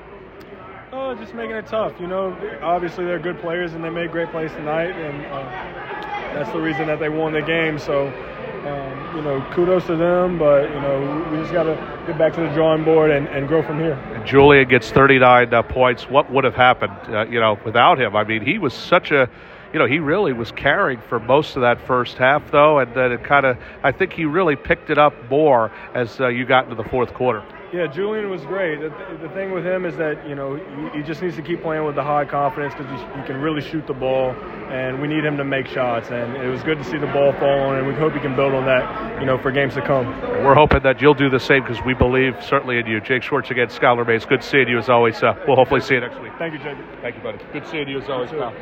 Oh, 0.92 1.14
just 1.14 1.34
making 1.34 1.54
it 1.54 1.66
tough. 1.68 1.92
You 2.00 2.08
know, 2.08 2.36
obviously 2.62 3.04
they're 3.04 3.20
good 3.20 3.40
players 3.40 3.74
and 3.74 3.84
they 3.84 3.90
made 3.90 4.10
great 4.10 4.28
plays 4.30 4.50
tonight, 4.50 4.90
and 4.90 5.24
uh, 5.26 6.34
that's 6.34 6.50
the 6.50 6.60
reason 6.60 6.88
that 6.88 6.98
they 6.98 7.08
won 7.08 7.32
the 7.32 7.42
game. 7.42 7.78
So, 7.78 8.08
um, 8.08 9.16
you 9.16 9.22
know, 9.22 9.46
kudos 9.52 9.86
to 9.86 9.94
them. 9.94 10.36
But 10.36 10.68
you 10.68 10.80
know, 10.80 11.28
we 11.30 11.38
just 11.38 11.52
got 11.52 11.64
to 11.64 11.76
get 12.08 12.18
back 12.18 12.34
to 12.34 12.40
the 12.40 12.48
drawing 12.48 12.82
board 12.82 13.12
and, 13.12 13.28
and 13.28 13.46
grow 13.46 13.62
from 13.62 13.78
here. 13.78 13.92
And 13.92 14.26
Julian 14.26 14.68
gets 14.68 14.90
39 14.90 15.54
uh, 15.54 15.62
points. 15.62 16.10
What 16.10 16.28
would 16.32 16.42
have 16.42 16.56
happened, 16.56 16.92
uh, 17.14 17.24
you 17.26 17.38
know, 17.38 17.56
without 17.64 18.00
him? 18.00 18.16
I 18.16 18.24
mean, 18.24 18.44
he 18.44 18.58
was 18.58 18.74
such 18.74 19.12
a, 19.12 19.30
you 19.72 19.78
know, 19.78 19.86
he 19.86 19.98
really 19.98 20.32
was 20.32 20.50
carrying 20.52 21.00
for 21.00 21.20
most 21.20 21.56
of 21.56 21.62
that 21.62 21.86
first 21.86 22.16
half, 22.16 22.50
though, 22.50 22.78
and 22.78 22.92
then 22.94 23.12
it 23.12 23.24
kind 23.24 23.46
of, 23.46 23.56
I 23.82 23.92
think 23.92 24.12
he 24.12 24.24
really 24.24 24.56
picked 24.56 24.90
it 24.90 24.98
up 24.98 25.14
more 25.30 25.70
as 25.94 26.20
uh, 26.20 26.28
you 26.28 26.44
got 26.44 26.64
into 26.64 26.76
the 26.76 26.88
fourth 26.88 27.14
quarter. 27.14 27.44
Yeah, 27.72 27.86
Julian 27.86 28.28
was 28.30 28.42
great. 28.42 28.80
The, 28.80 28.88
the 29.22 29.28
thing 29.28 29.52
with 29.52 29.64
him 29.64 29.86
is 29.86 29.96
that 29.96 30.28
you 30.28 30.34
know 30.34 30.56
he, 30.56 30.98
he 30.98 31.02
just 31.04 31.22
needs 31.22 31.36
to 31.36 31.42
keep 31.42 31.62
playing 31.62 31.84
with 31.84 31.94
the 31.94 32.02
high 32.02 32.24
confidence 32.24 32.74
because 32.74 32.90
he, 32.90 33.20
he 33.20 33.26
can 33.28 33.40
really 33.40 33.60
shoot 33.60 33.86
the 33.86 33.94
ball, 33.94 34.32
and 34.70 35.00
we 35.00 35.06
need 35.06 35.24
him 35.24 35.36
to 35.36 35.44
make 35.44 35.68
shots. 35.68 36.10
And 36.10 36.34
it 36.36 36.48
was 36.48 36.64
good 36.64 36.78
to 36.78 36.84
see 36.84 36.98
the 36.98 37.06
ball 37.06 37.32
fall 37.34 37.60
on, 37.60 37.76
and 37.76 37.86
we 37.86 37.94
hope 37.94 38.12
he 38.12 38.18
can 38.18 38.34
build 38.34 38.54
on 38.54 38.64
that, 38.64 39.20
you 39.20 39.26
know, 39.26 39.38
for 39.38 39.52
games 39.52 39.74
to 39.74 39.82
come. 39.82 40.06
And 40.06 40.44
we're 40.44 40.56
hoping 40.56 40.82
that 40.82 41.00
you'll 41.00 41.14
do 41.14 41.30
the 41.30 41.38
same 41.38 41.62
because 41.62 41.78
we 41.84 41.94
believe 41.94 42.34
certainly 42.42 42.78
in 42.78 42.86
you. 42.86 43.00
Jake 43.00 43.22
Schwartz 43.22 43.52
again, 43.52 43.68
Skylar 43.68 44.04
Mays. 44.04 44.24
Good 44.24 44.42
seeing 44.42 44.66
you 44.66 44.78
as 44.78 44.88
always. 44.88 45.22
Uh, 45.22 45.34
we'll 45.46 45.54
hopefully 45.54 45.80
see 45.80 45.94
you 45.94 46.00
next 46.00 46.20
week. 46.20 46.32
Thank 46.38 46.54
you, 46.54 46.58
Jake. 46.58 46.76
Thank 47.02 47.14
you, 47.14 47.22
buddy. 47.22 47.38
Good 47.52 47.68
seeing 47.68 47.88
you 47.88 48.00
as 48.00 48.08
always, 48.08 48.30
pal. 48.30 48.52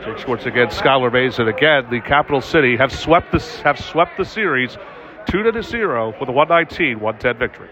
Jake 0.00 0.18
Schwartz 0.18 0.46
again, 0.46 0.68
Skylar 0.68 1.12
Mays, 1.12 1.38
and 1.38 1.48
again 1.48 1.88
the 1.90 2.00
Capital 2.00 2.40
City 2.40 2.76
have 2.76 2.92
swept 2.92 3.30
this 3.32 3.60
have 3.60 3.78
swept 3.78 4.16
the 4.16 4.24
series 4.24 4.76
two 5.28 5.42
to 5.42 5.62
zero 5.62 6.14
with 6.18 6.28
a 6.28 6.32
119-110 6.32 7.38
victory. 7.38 7.68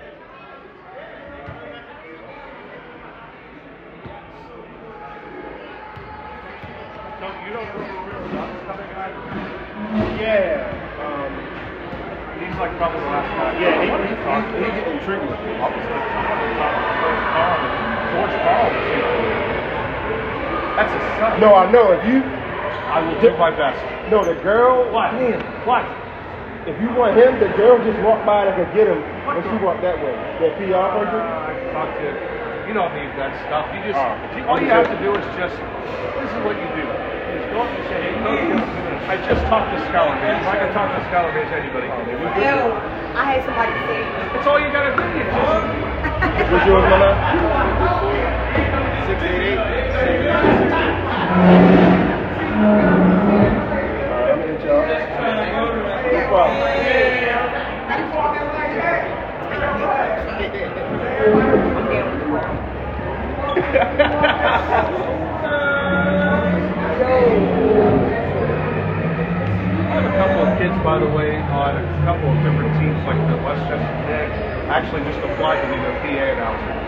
Yeah. 10.21 10.69
Um, 11.03 11.33
He's 12.39 12.57
like 12.59 12.77
probably 12.77 13.01
the 13.01 13.07
last 13.07 13.29
guy. 13.35 13.61
yeah, 13.61 13.83
he, 13.83 13.89
he, 13.91 14.15
he, 14.15 14.65
he 14.65 14.71
getting 14.79 15.01
tricky. 15.05 15.27
George 18.11 18.37
Paul. 18.43 18.71
That's 20.77 20.93
a 20.95 21.01
son. 21.19 21.41
No, 21.71 21.95
I. 21.95 22.03
If 22.03 22.05
you 22.11 22.19
I 22.91 22.99
will 23.07 23.21
do 23.23 23.31
my 23.39 23.51
best. 23.55 23.79
no, 24.11 24.25
the 24.27 24.35
girl. 24.43 24.91
What? 24.91 25.13
Damn. 25.15 25.39
What? 25.67 25.87
If 26.67 26.77
you 26.83 26.91
want 26.99 27.17
him, 27.17 27.39
the 27.41 27.49
girl 27.57 27.79
just 27.81 27.99
walk 28.05 28.27
by 28.27 28.47
and 28.47 28.55
can 28.59 28.69
get 28.77 28.87
him 28.91 29.01
when 29.25 29.43
she 29.47 29.57
walked 29.65 29.81
that 29.83 29.97
way. 30.03 30.13
That 30.43 30.53
PR 30.59 30.91
person. 30.93 31.23
Uh, 31.23 31.55
talk 31.73 31.89
to 32.03 32.11
you 32.69 32.75
don't 32.75 32.95
need 32.95 33.11
that 33.19 33.35
stuff. 33.47 33.67
You 33.75 33.81
just 33.83 33.99
you- 34.37 34.47
all 34.47 34.61
you 34.61 34.71
have 34.71 34.87
to 34.87 34.99
do 35.03 35.11
is 35.15 35.25
just 35.39 35.55
this 35.55 36.31
is 36.31 36.41
what 36.47 36.55
you 36.55 36.69
do. 36.75 36.87
You 36.87 37.31
just 37.35 37.49
go 37.51 37.63
up 37.63 37.71
and 37.71 37.83
say, 37.91 37.99
hey, 37.99 38.15
you 38.15 38.23
know, 38.23 38.31
you 38.31 38.55
know, 38.55 39.11
I 39.11 39.17
just 39.27 39.43
talked 39.51 39.71
to 39.75 39.79
Skylar 39.91 40.15
Mays. 40.23 40.39
If 40.39 40.47
I 40.47 40.57
can 40.59 40.71
talk 40.71 40.87
to 40.91 41.01
Skylar 41.11 41.33
Mays, 41.35 41.51
anybody 41.51 41.89
can. 41.91 42.07
No, 42.11 42.79
I 43.19 43.23
had 43.27 43.43
somebody 43.43 43.75
say. 43.91 44.03
That's 44.35 44.47
all 44.47 44.59
you 44.61 44.71
gotta 44.71 44.95
do. 44.95 45.03
You 45.03 45.25
just 45.27 46.51
What's 46.51 46.67
yours, 46.67 46.87
Mama? 46.91 48.67
I 49.01 49.07
have 69.95 70.05
a 70.05 70.13
couple 70.17 70.45
of 70.45 70.59
kids, 70.59 70.77
by 70.85 70.99
the 70.99 71.09
way, 71.09 71.41
on 71.41 71.77
a 71.77 71.85
couple 72.05 72.31
of 72.31 72.43
different 72.43 72.73
teams, 72.79 73.03
like 73.05 73.19
the 73.27 73.37
Westchester 73.37 73.97
Knicks. 74.05 74.37
Actually, 74.69 75.03
just 75.05 75.19
applied 75.25 75.61
to 75.63 75.69
be 75.69 75.79
their 75.81 75.97
PA 76.01 76.33
announcer. 76.37 76.80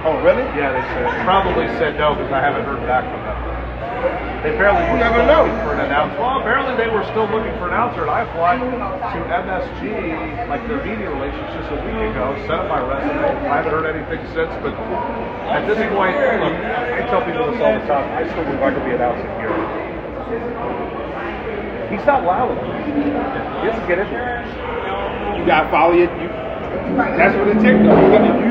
Oh, 0.00 0.16
really? 0.24 0.44
Yeah, 0.56 0.72
they 0.72 0.80
said 0.96 1.04
probably 1.28 1.68
said 1.76 1.98
no 2.00 2.16
because 2.16 2.32
I 2.32 2.40
haven't 2.40 2.64
heard 2.64 2.80
back 2.88 3.04
from 3.04 3.20
them. 3.20 3.36
They 4.40 4.56
apparently 4.56 4.80
were 4.88 4.96
never 4.96 5.20
still 5.20 5.28
know. 5.28 5.44
looking 5.44 5.60
for 5.60 5.76
an 5.76 5.84
announcer. 5.84 6.16
Well, 6.16 6.40
apparently 6.40 6.72
they 6.80 6.88
were 6.88 7.04
still 7.12 7.28
looking 7.28 7.52
for 7.60 7.68
an 7.68 7.76
announcer, 7.76 8.08
and 8.08 8.12
I 8.12 8.24
applied 8.24 8.64
to 8.64 9.20
MSG, 9.28 10.48
like 10.48 10.64
their 10.64 10.80
media 10.80 11.12
relations, 11.12 11.44
just 11.52 11.68
a 11.68 11.76
week 11.84 12.00
ago. 12.16 12.32
Sent 12.48 12.64
them 12.64 12.72
my 12.72 12.80
resume. 12.80 13.28
I 13.44 13.60
haven't 13.60 13.76
heard 13.76 13.84
anything 13.84 14.24
since, 14.32 14.48
but 14.64 14.72
at 15.52 15.68
this 15.68 15.76
point, 15.92 16.16
look, 16.16 16.56
I 16.56 17.04
tell 17.12 17.20
people 17.20 17.52
this 17.52 17.60
all 17.60 17.76
the 17.76 17.84
time. 17.84 18.08
I 18.16 18.24
still 18.32 18.40
believe 18.48 18.64
I 18.64 18.72
could 18.72 18.86
be 18.88 18.96
announcing 18.96 19.28
here. 19.36 19.52
He's 21.92 22.06
not 22.08 22.24
loud 22.24 22.56
enough. 22.56 22.72
He 22.88 23.68
doesn't 23.68 23.84
get 23.84 24.00
into 24.00 24.16
it. 24.16 24.48
You 25.36 25.44
gotta 25.44 25.68
follow 25.68 25.92
it. 25.92 26.08
You, 26.16 26.32
that's 27.20 27.36
what 27.36 27.52
it 27.52 27.60
takes. 27.60 28.49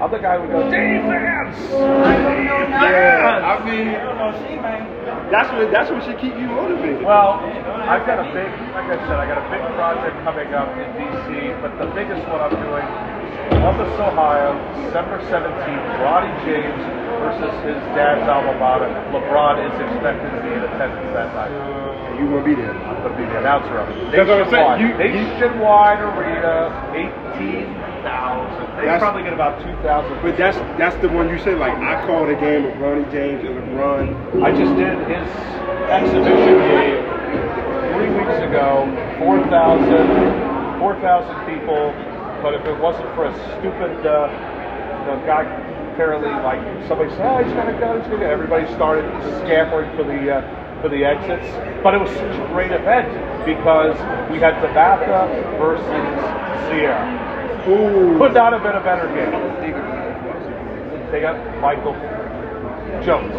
Though. 0.00 0.08
You 0.08 0.08
got 0.08 0.08
if 0.08 0.08
you. 0.08 0.08
I'm 0.08 0.10
the 0.10 0.18
guy 0.18 0.36
who 0.40 0.48
goes, 0.48 0.72
defense! 0.72 1.56
Yeah, 1.70 3.44
I 3.44 3.60
mean, 3.68 3.92
that's 5.28 5.52
what 5.52 5.68
that's 5.70 5.90
what 5.92 6.00
should 6.08 6.16
keep 6.18 6.32
you 6.40 6.48
motivated. 6.48 7.04
Well, 7.04 7.36
I've 7.84 8.06
got 8.08 8.16
a 8.24 8.26
big, 8.32 8.48
like 8.72 8.88
I 8.88 8.96
said, 9.04 9.20
I 9.20 9.26
got 9.28 9.38
a 9.44 9.46
big 9.52 9.60
project 9.76 10.16
coming 10.24 10.48
up 10.56 10.72
in 10.80 10.88
DC, 10.96 11.60
but 11.60 11.76
the 11.76 11.92
biggest 11.92 12.24
one 12.32 12.40
I'm 12.40 12.56
doing, 12.56 12.86
Columbus, 13.60 13.92
Ohio, 14.00 14.56
December 14.88 15.20
17th, 15.28 15.86
Bronny 16.00 16.32
James 16.48 16.80
versus 17.20 17.52
his 17.68 17.76
dad's 17.92 18.24
alma 18.24 18.56
mater. 18.56 18.88
LeBron 19.12 19.60
is 19.60 19.74
expected 19.84 20.32
to 20.32 20.40
be 20.40 20.48
in 20.56 20.64
attendance 20.64 21.12
that 21.12 21.28
night. 21.36 21.52
And 21.52 22.16
you 22.16 22.24
gonna 22.32 22.40
be 22.44 22.54
there. 22.56 22.72
I'm 22.72 22.96
going 23.04 23.12
to 23.12 23.18
be 23.20 23.24
the 23.28 23.38
announcer 23.44 23.76
of 23.76 23.92
it. 23.92 24.16
That's 24.16 24.24
what 24.28 24.40
I'm 24.40 24.48
saying. 24.48 24.80
You- 24.80 24.96
you- 24.96 25.28
Nationwide 25.28 26.00
Arena, 26.00 26.72
18,000. 28.04 28.76
They 28.76 28.84
That's- 28.86 29.00
probably 29.00 29.22
get 29.22 29.32
about 29.32 29.60
2,000. 29.62 30.22
But 30.22 30.36
that's 30.36 30.56
that's 30.78 30.96
the 31.02 31.08
one 31.08 31.28
you 31.28 31.38
said. 31.38 31.58
Like 31.58 31.74
I 31.74 32.04
called 32.06 32.28
a 32.28 32.34
game 32.34 32.64
with 32.64 32.74
Bronny 32.74 33.04
James 33.12 33.44
and 33.44 33.54
LeBron. 33.76 34.42
I 34.42 34.50
just 34.52 34.74
did 34.76 34.96
his 35.08 35.28
exhibition 35.90 36.56
game 36.64 37.00
three 37.94 38.10
weeks 38.10 38.38
ago. 38.40 38.88
Four 39.18 39.40
thousand 39.48 40.48
4,000 40.80 41.44
people, 41.44 41.92
but 42.40 42.54
if 42.54 42.64
it 42.64 42.76
wasn't 42.80 43.04
for 43.14 43.26
a 43.26 43.34
stupid 43.60 44.00
uh, 44.06 44.32
you 44.32 45.06
know, 45.12 45.22
guy 45.26 45.44
apparently 45.92 46.30
like 46.40 46.56
somebody 46.88 47.10
said, 47.10 47.20
oh, 47.28 47.44
he's 47.44 47.52
gonna 47.52 47.78
go, 47.78 47.98
he's 48.00 48.06
gonna 48.08 48.20
go. 48.24 48.30
Everybody 48.30 48.64
started 48.72 49.04
scampering 49.44 49.94
for 49.96 50.04
the 50.04 50.36
uh, 50.40 50.80
for 50.80 50.88
the 50.88 51.04
exits, 51.04 51.44
but 51.82 51.92
it 51.94 52.00
was 52.00 52.08
such 52.16 52.32
a 52.32 52.46
great 52.48 52.72
event 52.72 53.12
because 53.44 53.92
we 54.32 54.38
had 54.40 54.54
Tabata 54.64 55.28
versus 55.60 55.84
Sierra. 56.72 57.29
Could 57.70 58.34
not 58.34 58.52
have 58.52 58.66
been 58.66 58.74
a 58.74 58.82
better 58.82 59.06
game. 59.14 59.30
They 61.14 61.20
got 61.22 61.38
Michael 61.62 61.94
Jones. 63.06 63.30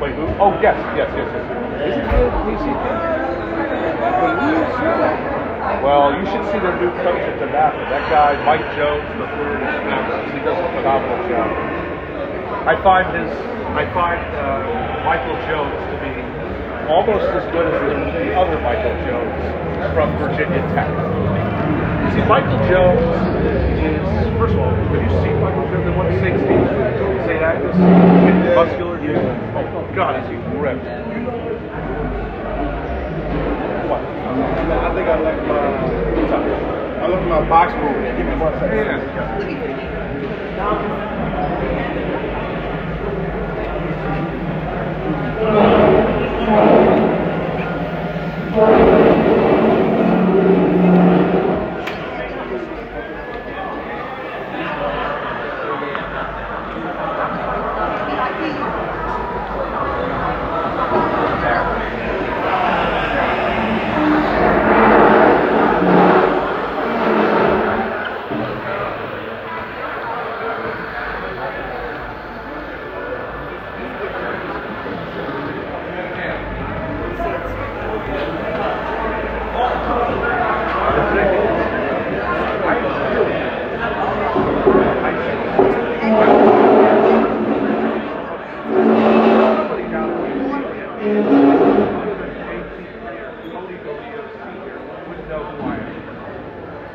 Wait, 0.00 0.16
who? 0.16 0.24
Oh, 0.40 0.56
yes, 0.64 0.72
yes, 0.96 1.04
yes, 1.12 1.28
yes. 1.28 1.44
Is 1.84 2.00
the 2.00 2.32
PCP? 2.48 2.80
Well, 5.84 6.16
you 6.16 6.24
should 6.32 6.44
see 6.48 6.60
their 6.64 6.80
new 6.80 6.88
coach 7.04 7.20
at 7.28 7.36
the 7.36 7.44
Tabata. 7.44 7.76
That 7.92 8.08
guy, 8.08 8.40
Mike 8.48 8.64
Jones, 8.72 9.04
the 9.20 9.28
third. 9.36 9.60
He 10.32 10.40
does 10.40 10.56
a 10.56 10.68
phenomenal 10.80 11.20
job. 11.28 11.52
I 12.64 12.80
find 12.80 13.04
his, 13.12 13.28
I 13.76 13.84
find 13.92 14.20
uh, 14.32 15.04
Michael 15.04 15.36
Jones 15.44 15.76
to 15.92 15.96
be 16.00 16.12
almost 16.88 17.28
as 17.36 17.44
good 17.52 17.68
as 17.68 17.76
the, 17.84 18.24
the 18.24 18.32
other 18.32 18.56
Michael 18.64 18.96
Jones 19.04 19.92
from 19.92 20.08
Virginia 20.16 20.64
Tech. 20.72 21.13
See, 22.14 22.22
Michael 22.30 22.58
Jones 22.70 23.02
is, 23.82 24.06
first 24.38 24.54
of 24.54 24.60
all, 24.60 24.70
have 24.70 25.02
you 25.02 25.10
seen 25.18 25.34
Michael 25.42 25.66
Jones 25.66 25.82
at 25.82 25.96
160? 25.98 26.46
St. 27.26 27.42
Agnes? 27.42 27.74
Muscular? 28.54 29.02
Yeah. 29.02 29.74
Oh, 29.74 29.82
God, 29.96 30.22
is 30.22 30.28
he 30.30 30.36
ripped. 30.54 30.84
What? 33.90 33.98
I 33.98 34.94
think 34.94 35.08
I 35.10 35.18
left 35.20 35.42
my. 35.48 35.58
I 37.02 37.06
left 37.08 37.26
my 37.26 37.48
box 37.48 37.74
move. 37.74 37.98
Give 38.16 38.26
me 38.26 38.36
one 38.38 38.54
second. 38.60 39.02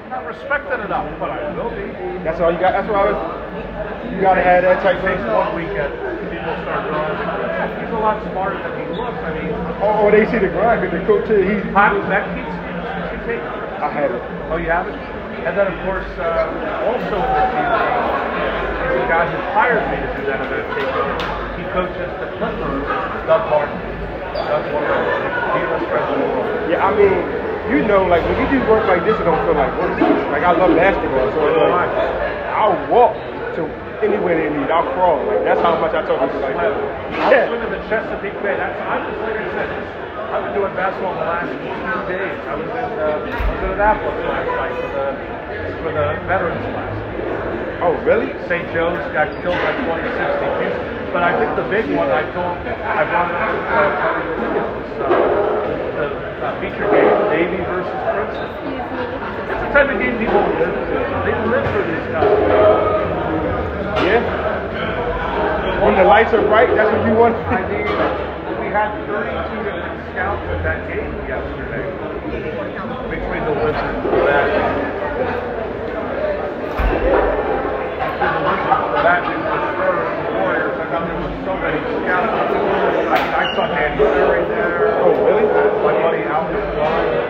Not 0.10 0.26
respected 0.26 0.80
enough, 0.84 1.20
but 1.20 1.30
I 1.30 1.54
will 1.56 1.70
be. 1.70 1.86
That's 2.24 2.40
all 2.42 2.52
you 2.52 2.59
got. 2.72 2.78
That's 2.78 2.90
what 2.90 2.98
I 3.02 3.06
was. 3.12 3.20
You 4.14 4.22
gotta 4.22 4.42
have 4.42 4.64
that 4.64 4.82
type 4.82 5.02
of. 5.02 5.06
one 5.06 5.56
weekend, 5.56 5.94
people 6.30 6.54
start 6.66 6.82
realizing 6.90 7.86
he's 7.86 7.94
a 7.94 8.02
lot 8.02 8.18
smarter 8.32 8.58
than 8.58 8.74
he 8.78 8.86
looks. 8.94 9.18
I 9.22 9.32
mean, 9.38 9.54
Oh, 9.82 10.06
oh, 10.06 10.12
they 10.12 10.26
see 10.30 10.40
the 10.40 10.50
grind 10.50 10.82
because 10.82 11.00
the 11.02 11.06
coach 11.06 11.26
said 11.30 11.46
he's. 11.46 11.64
Pat 11.74 11.94
that 12.10 12.24
keeps 12.36 12.52
you 12.52 13.20
take. 13.26 13.42
I 13.80 13.88
had 13.90 14.12
it. 14.12 14.22
Oh, 14.52 14.58
you 14.58 14.70
have 14.70 14.88
it? 14.90 14.98
And 15.40 15.56
then, 15.56 15.72
of 15.72 15.78
course, 15.88 16.10
uh, 16.20 16.52
also 16.84 17.16
in 17.16 17.32
the 17.32 17.46
team, 17.48 17.70
the 18.92 19.08
guy 19.08 19.24
who 19.24 19.40
hired 19.56 19.80
me 19.88 19.98
to 20.04 20.10
do 20.20 20.22
that 20.28 20.44
event 20.44 20.68
takeover. 20.76 21.16
He 21.56 21.64
coaches 21.72 22.12
the 22.20 22.28
Clippers, 22.36 22.84
Doug 23.24 23.44
Martin. 23.48 23.80
Doug 24.36 24.64
Martin, 24.68 25.32
fearless 25.56 25.86
president. 25.88 26.28
Yeah, 26.68 26.84
I 26.84 26.92
mean, 26.92 27.16
you 27.72 27.88
know, 27.88 28.04
like 28.04 28.20
when 28.28 28.36
you 28.36 28.48
do 28.52 28.60
work 28.68 28.84
like 28.92 29.08
this, 29.08 29.16
it 29.16 29.24
don't 29.24 29.40
feel 29.48 29.56
like 29.56 29.72
work. 29.80 29.96
Like 30.28 30.44
I 30.44 30.52
love 30.52 30.76
basketball, 30.76 31.32
so 31.32 31.40
it's 31.48 31.56
like 31.56 32.29
I'll 32.60 32.76
walk 32.92 33.16
to 33.56 33.64
anywhere 34.04 34.36
they 34.36 34.52
need. 34.52 34.68
I'll 34.68 34.84
crawl. 34.92 35.24
Like 35.24 35.48
that's 35.48 35.64
how 35.64 35.80
much 35.80 35.96
I 35.96 36.04
told 36.04 36.20
people. 36.28 36.44
Like, 36.44 36.60
I 36.60 36.68
was 36.68 36.84
yeah. 37.32 37.48
swimming 37.48 37.72
the 37.72 37.80
Chesapeake 37.88 38.36
Bay. 38.44 38.60
That's 38.60 38.76
I'm 38.84 39.08
just 39.08 39.24
like 39.24 39.40
I 39.40 39.48
said. 39.56 39.72
I've 40.30 40.44
been 40.44 40.54
doing 40.60 40.76
basketball 40.76 41.16
in 41.16 41.24
the 41.24 41.30
last 41.32 41.50
18 41.50 42.12
days. 42.12 42.38
I 42.46 42.54
was 42.60 42.70
in 42.70 42.92
uh, 43.00 43.16
I 43.16 43.50
was 43.50 43.62
in 43.64 43.72
Annapolis 43.80 44.20
last 44.28 44.52
night 44.60 44.76
for 44.76 44.92
the 44.92 45.08
for 45.80 45.92
the 45.96 46.06
veterans 46.28 46.66
class. 46.76 46.96
Oh, 47.80 47.96
really? 48.04 48.28
St. 48.52 48.68
Joe's 48.76 49.00
got 49.16 49.32
killed 49.40 49.56
by 49.56 49.72
2060 49.80 50.12
Houston. 50.60 51.00
But 51.16 51.24
I 51.24 51.32
think 51.40 51.56
the 51.56 51.64
big 51.72 51.88
one 51.96 52.12
I 52.12 52.28
told 52.36 52.60
I 52.60 53.08
wanted 53.08 53.40
to 53.40 53.48
uh, 53.72 53.88
tell 54.04 54.20
you 54.20 54.68
was 54.68 54.92
uh, 55.00 55.08
the 55.96 56.08
uh, 56.44 56.60
feature 56.60 56.92
game, 56.92 57.16
Navy 57.32 57.64
versus 57.64 58.00
Princeton. 58.12 59.19
It's 59.70 59.78
the 59.78 59.86
type 59.86 59.94
of 59.94 60.02
game 60.02 60.18
people 60.18 60.34
live 60.34 60.74
for. 60.90 60.98
They 61.30 61.36
live 61.46 61.62
for 61.70 61.86
these 61.86 62.02
kind. 62.10 62.26
Yeah. 64.02 65.86
When 65.86 65.94
the 65.94 66.06
lights 66.10 66.34
are 66.34 66.42
bright, 66.42 66.74
that's 66.74 66.90
what 66.90 67.06
you 67.06 67.14
want. 67.14 67.38
I 67.54 67.62
mean, 67.70 67.86
we 67.86 68.74
had 68.74 68.98
32 69.06 69.30
different 69.62 69.94
scouts 70.10 70.42
at 70.50 70.66
that 70.66 70.90
game 70.90 71.14
yesterday 71.30 71.86
between 73.14 73.46
the 73.46 73.54
Wizards 73.62 73.94
and 73.94 74.10
the 74.10 74.26
Magic. 74.26 74.58
Between 78.10 78.26
the 78.26 78.42
Wizards, 78.42 78.90
the 78.90 79.06
Magic, 79.06 79.38
the 79.38 79.54
Spurs, 79.70 80.10
the 80.18 80.34
Warriors, 80.34 80.82
I 80.82 80.86
thought 80.90 81.06
there 81.06 81.14
were 81.14 81.30
so 81.46 81.54
many 81.62 81.78
scouts. 81.78 82.34
I, 83.06 83.22
I 83.38 83.54
saw 83.54 83.70
Danny 83.70 84.02
Ferry 84.02 84.50
there. 84.50 84.98
Oh, 84.98 85.14
really? 85.30 85.46
My 85.46 85.94
buddy 86.02 86.26
Albert 86.26 86.66
Klein. 86.74 87.30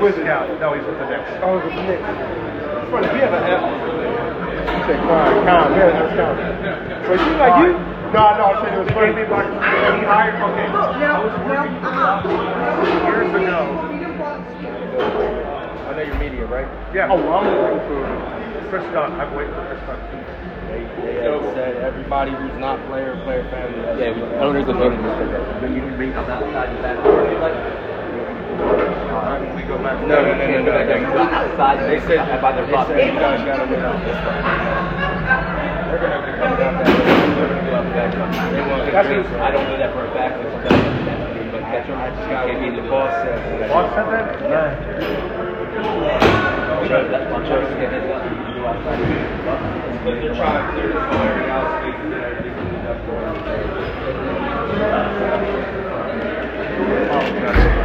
He's 0.00 0.16
a 0.16 0.20
Knicks 0.24 0.24
Wizard. 0.24 0.24
scout. 0.24 0.48
No, 0.60 0.72
he's 0.74 0.84
with 0.88 0.96
the 0.98 1.04
Knicks. 1.12 1.28
Oh, 1.44 1.58
it's 1.60 1.76
the 1.76 1.84
Knicks. 1.84 2.00
It's 2.00 2.88
funny. 2.90 3.08
We 3.12 3.20
have 3.20 3.34
an 3.36 3.44
app. 3.44 3.60
You 3.60 4.80
said 4.88 4.96
Klein, 5.04 5.44
Klein. 5.44 5.68
We 5.70 5.76
have 5.80 5.92
an 5.92 5.96
app. 6.16 7.04
So 7.06 7.12
you 7.16 7.32
like 7.36 7.56
you? 7.64 7.72
No, 8.10 8.22
no. 8.34 8.44
I 8.50 8.52
said 8.64 8.72
it 8.74 8.80
was 8.80 8.88
He 8.90 8.94
funny. 8.96 9.12
gave 9.14 9.28
me 9.30 9.30
he 9.30 10.02
hired, 10.08 10.34
okay, 10.40 10.66
I 10.66 11.22
was 11.22 11.30
working 11.46 11.78
for 11.78 11.94
him 11.94 12.26
years 13.06 13.30
ago. 13.38 13.60
I 15.86 15.94
know 15.94 16.02
you're 16.02 16.18
media, 16.18 16.42
right? 16.46 16.66
Yeah. 16.94 17.08
Oh, 17.10 17.16
well, 17.18 17.38
I'm 17.38 17.46
looking 17.46 17.80
for. 17.86 18.02
Kris 18.70 18.82
Dunn. 18.94 19.12
I'm 19.20 19.34
waiting 19.34 19.54
for 19.54 19.64
Kris 19.66 19.80
Dunn. 19.86 19.98
They, 20.70 20.82
they 21.02 21.14
have 21.26 21.42
said 21.54 21.76
everybody 21.82 22.30
who's 22.30 22.54
not 22.58 22.78
player, 22.86 23.14
player 23.24 23.42
family. 23.50 23.82
has 23.86 23.98
Yeah, 23.98 24.14
to- 24.14 24.40
owners 24.42 24.68
of 24.68 24.76
voting 24.76 25.02
Then 25.02 25.74
you 25.74 25.82
can 25.82 25.96
be 25.98 26.12
outside 26.14 26.70
of 26.70 26.82
that. 26.82 26.96
We 29.56 29.62
go 29.62 29.76
back. 29.78 30.00
No, 30.06 30.20
no, 30.20 30.36
no, 30.36 30.46
no, 30.46 30.60
no. 30.60 30.72
no. 30.72 30.80
They 31.88 32.00
said 32.06 32.40
by 32.40 32.52
their 32.52 32.66
said 32.66 33.00
you 33.00 33.20
guys 33.20 33.40
gotta 33.44 33.64
wait 33.70 33.80
out 33.80 33.98
this 34.04 34.16
time. 34.20 34.44
They're 35.90 35.98
gonna 35.98 36.14
have 36.14 36.26
to 36.26 36.32
come 36.36 36.54
down 36.60 36.74
that. 36.78 36.86
Go 36.86 37.72
out 37.74 37.88
back. 37.90 38.12
What-. 38.20 39.40
I 39.40 39.50
don't 39.50 39.66
know 39.66 39.78
that 39.78 39.92
for 39.92 40.04
a 40.04 40.12
fact. 40.12 40.36
But 40.40 41.62
that's 41.72 41.88
I 41.88 42.10
just 42.10 42.28
got 42.30 42.46
what 42.46 42.74
the 42.76 42.82
boss 42.88 43.10
said. 43.24 43.68
Boss 43.68 43.88
said 43.94 44.06
that? 44.50 44.80
That's 47.10 47.26
my 47.30 47.38
choice 47.48 47.68
to 47.68 47.74
get 47.80 47.92
it 47.92 48.06
done. 48.08 48.50
Trying 50.36 50.76
The 50.80 50.90
I'm 57.10 57.79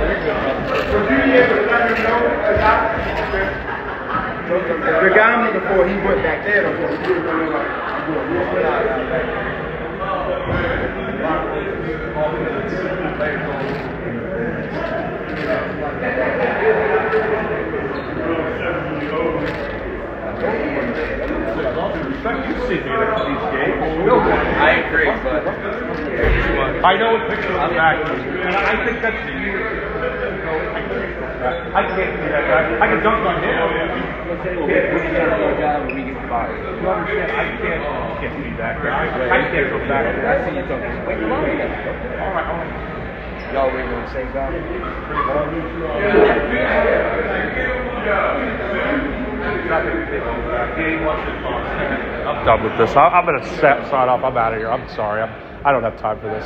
looking 5.46 5.68
for, 5.68 5.88
he 5.88 5.96
went 6.02 6.24
back 6.24 6.44
there. 6.46 6.64
though, 6.64 6.74
so 6.74 6.88
he 6.90 7.14
was 7.14 7.22
really 7.22 7.50
like, 7.54 7.68
I'm 7.68 8.06
doing 8.10 8.26
real 8.32 8.46
good 8.54 8.66
out 8.66 8.82
there. 8.82 9.66
You 22.26 22.58
see 22.66 22.82
me 22.82 22.90
at 22.90 23.22
these 23.22 23.46
games. 23.54 23.82
I 24.58 24.82
agree, 24.82 25.14
but 25.24 25.46
I 26.84 26.98
know 26.98 27.14
what 27.14 27.30
picture 27.30 27.54
of 27.54 27.70
the 27.70 27.76
back 27.76 27.98
and 28.10 28.56
I 28.56 28.86
think 28.86 29.02
that's 29.02 29.26
the 29.26 29.34
year. 29.40 29.76
You 29.76 29.82
know, 29.82 29.95
I 30.86 30.94
think 30.94 31.18
it's 31.18 31.38
back. 31.42 31.58
I 31.74 31.84
can't 31.98 32.14
be 32.22 32.28
that 32.30 32.46
guy. 32.46 32.62
I 32.78 32.88
can 32.88 33.00
dunk 33.02 33.26
on 33.26 33.36
him. 33.42 33.58
Let's 34.30 34.42
say 34.46 34.54
we 34.54 34.70
get 34.70 34.94
one 34.94 35.58
job 35.58 35.82
and 35.86 35.94
we 35.98 36.02
get 36.06 36.18
fired. 36.30 36.62
You 36.62 36.86
understand? 36.86 37.32
I 37.34 37.44
can't, 37.58 37.82
can't 38.22 38.36
be 38.44 38.52
that 38.62 38.76
guy. 38.82 39.10
I 39.34 39.40
can't 39.50 39.70
go 39.74 39.78
back 39.90 40.04
there. 40.14 40.30
I 40.30 40.38
see 40.46 40.54
you 40.56 40.64
talking. 40.70 40.94
Wait, 41.10 41.18
come 41.22 41.32
on. 41.34 41.42
All 41.42 42.32
right, 42.34 42.48
all 42.50 42.58
right. 42.62 43.54
Y'all 43.54 43.70
waiting 43.74 43.94
on 43.94 44.02
the 44.06 44.12
same 44.14 44.30
guy? 44.34 44.52
I'm 52.28 52.46
done 52.46 52.64
with 52.64 52.78
this. 52.78 52.96
I- 52.96 53.10
I'm 53.10 53.26
going 53.26 53.40
to 53.40 53.48
set 53.58 53.88
sign 53.90 54.10
off. 54.10 54.24
I'm 54.24 54.36
out 54.38 54.54
of 54.54 54.60
here. 54.60 54.70
I'm 54.70 54.88
sorry. 54.96 55.22
I'm, 55.22 55.32
I 55.66 55.72
don't 55.72 55.84
have 55.84 55.98
time 56.00 56.20
for 56.20 56.28
this. 56.30 56.46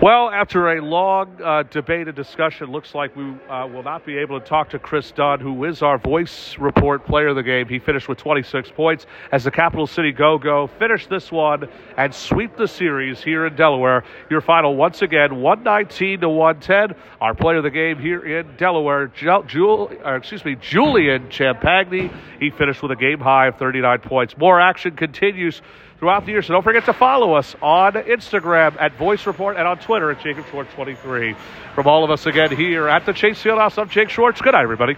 Well, 0.00 0.30
after 0.30 0.76
a 0.76 0.80
long 0.80 1.42
uh, 1.42 1.64
debate 1.64 2.06
and 2.06 2.14
discussion, 2.14 2.70
looks 2.70 2.94
like 2.94 3.16
we 3.16 3.34
uh, 3.50 3.66
will 3.66 3.82
not 3.82 4.06
be 4.06 4.16
able 4.18 4.38
to 4.38 4.46
talk 4.46 4.70
to 4.70 4.78
Kris 4.78 5.10
Dunn, 5.10 5.40
who 5.40 5.64
is 5.64 5.82
our 5.82 5.98
voice 5.98 6.56
report 6.56 7.04
player 7.04 7.28
of 7.28 7.34
the 7.34 7.42
game. 7.42 7.66
He 7.66 7.80
finished 7.80 8.08
with 8.08 8.16
26 8.18 8.70
points 8.76 9.06
as 9.32 9.42
the 9.42 9.50
Capital 9.50 9.88
City 9.88 10.12
Go 10.12 10.38
Go 10.38 10.68
finish 10.78 11.08
this 11.08 11.32
one 11.32 11.68
and 11.96 12.14
sweep 12.14 12.56
the 12.56 12.68
series 12.68 13.24
here 13.24 13.44
in 13.44 13.56
Delaware. 13.56 14.04
Your 14.30 14.40
final, 14.40 14.76
once 14.76 15.02
again, 15.02 15.40
119 15.40 16.20
to 16.20 16.28
110. 16.28 16.96
Our 17.20 17.34
player 17.34 17.56
of 17.56 17.64
the 17.64 17.70
game 17.70 17.98
here 17.98 18.24
in 18.24 18.56
Delaware, 18.56 19.08
Ju- 19.08 19.42
Jul- 19.48 19.90
or 20.04 20.14
excuse 20.14 20.44
me, 20.44 20.54
Julian 20.60 21.28
Champagnie. 21.28 22.16
He 22.38 22.50
finished 22.50 22.82
with 22.82 22.92
a 22.92 22.96
game 22.96 23.18
high 23.18 23.48
of 23.48 23.56
39 23.56 23.98
points. 23.98 24.36
More 24.38 24.60
action 24.60 24.94
continues 24.94 25.60
throughout 25.98 26.26
the 26.26 26.32
year. 26.32 26.42
So 26.42 26.52
don't 26.52 26.62
forget 26.62 26.84
to 26.86 26.92
follow 26.92 27.34
us 27.34 27.54
on 27.60 27.92
Instagram 27.94 28.80
at 28.80 28.96
Voice 28.96 29.26
Report 29.26 29.56
and 29.56 29.66
on 29.66 29.78
Twitter 29.78 30.10
at 30.10 30.20
Jacob 30.22 30.46
Schwartz 30.50 30.72
23. 30.74 31.34
From 31.74 31.86
all 31.86 32.04
of 32.04 32.10
us 32.10 32.26
again 32.26 32.54
here 32.56 32.88
at 32.88 33.06
the 33.06 33.12
Chase 33.12 33.42
Fieldhouse, 33.42 33.78
I'm 33.78 33.88
Jake 33.88 34.10
Schwartz. 34.10 34.40
Good 34.40 34.52
night, 34.52 34.62
everybody. 34.62 34.96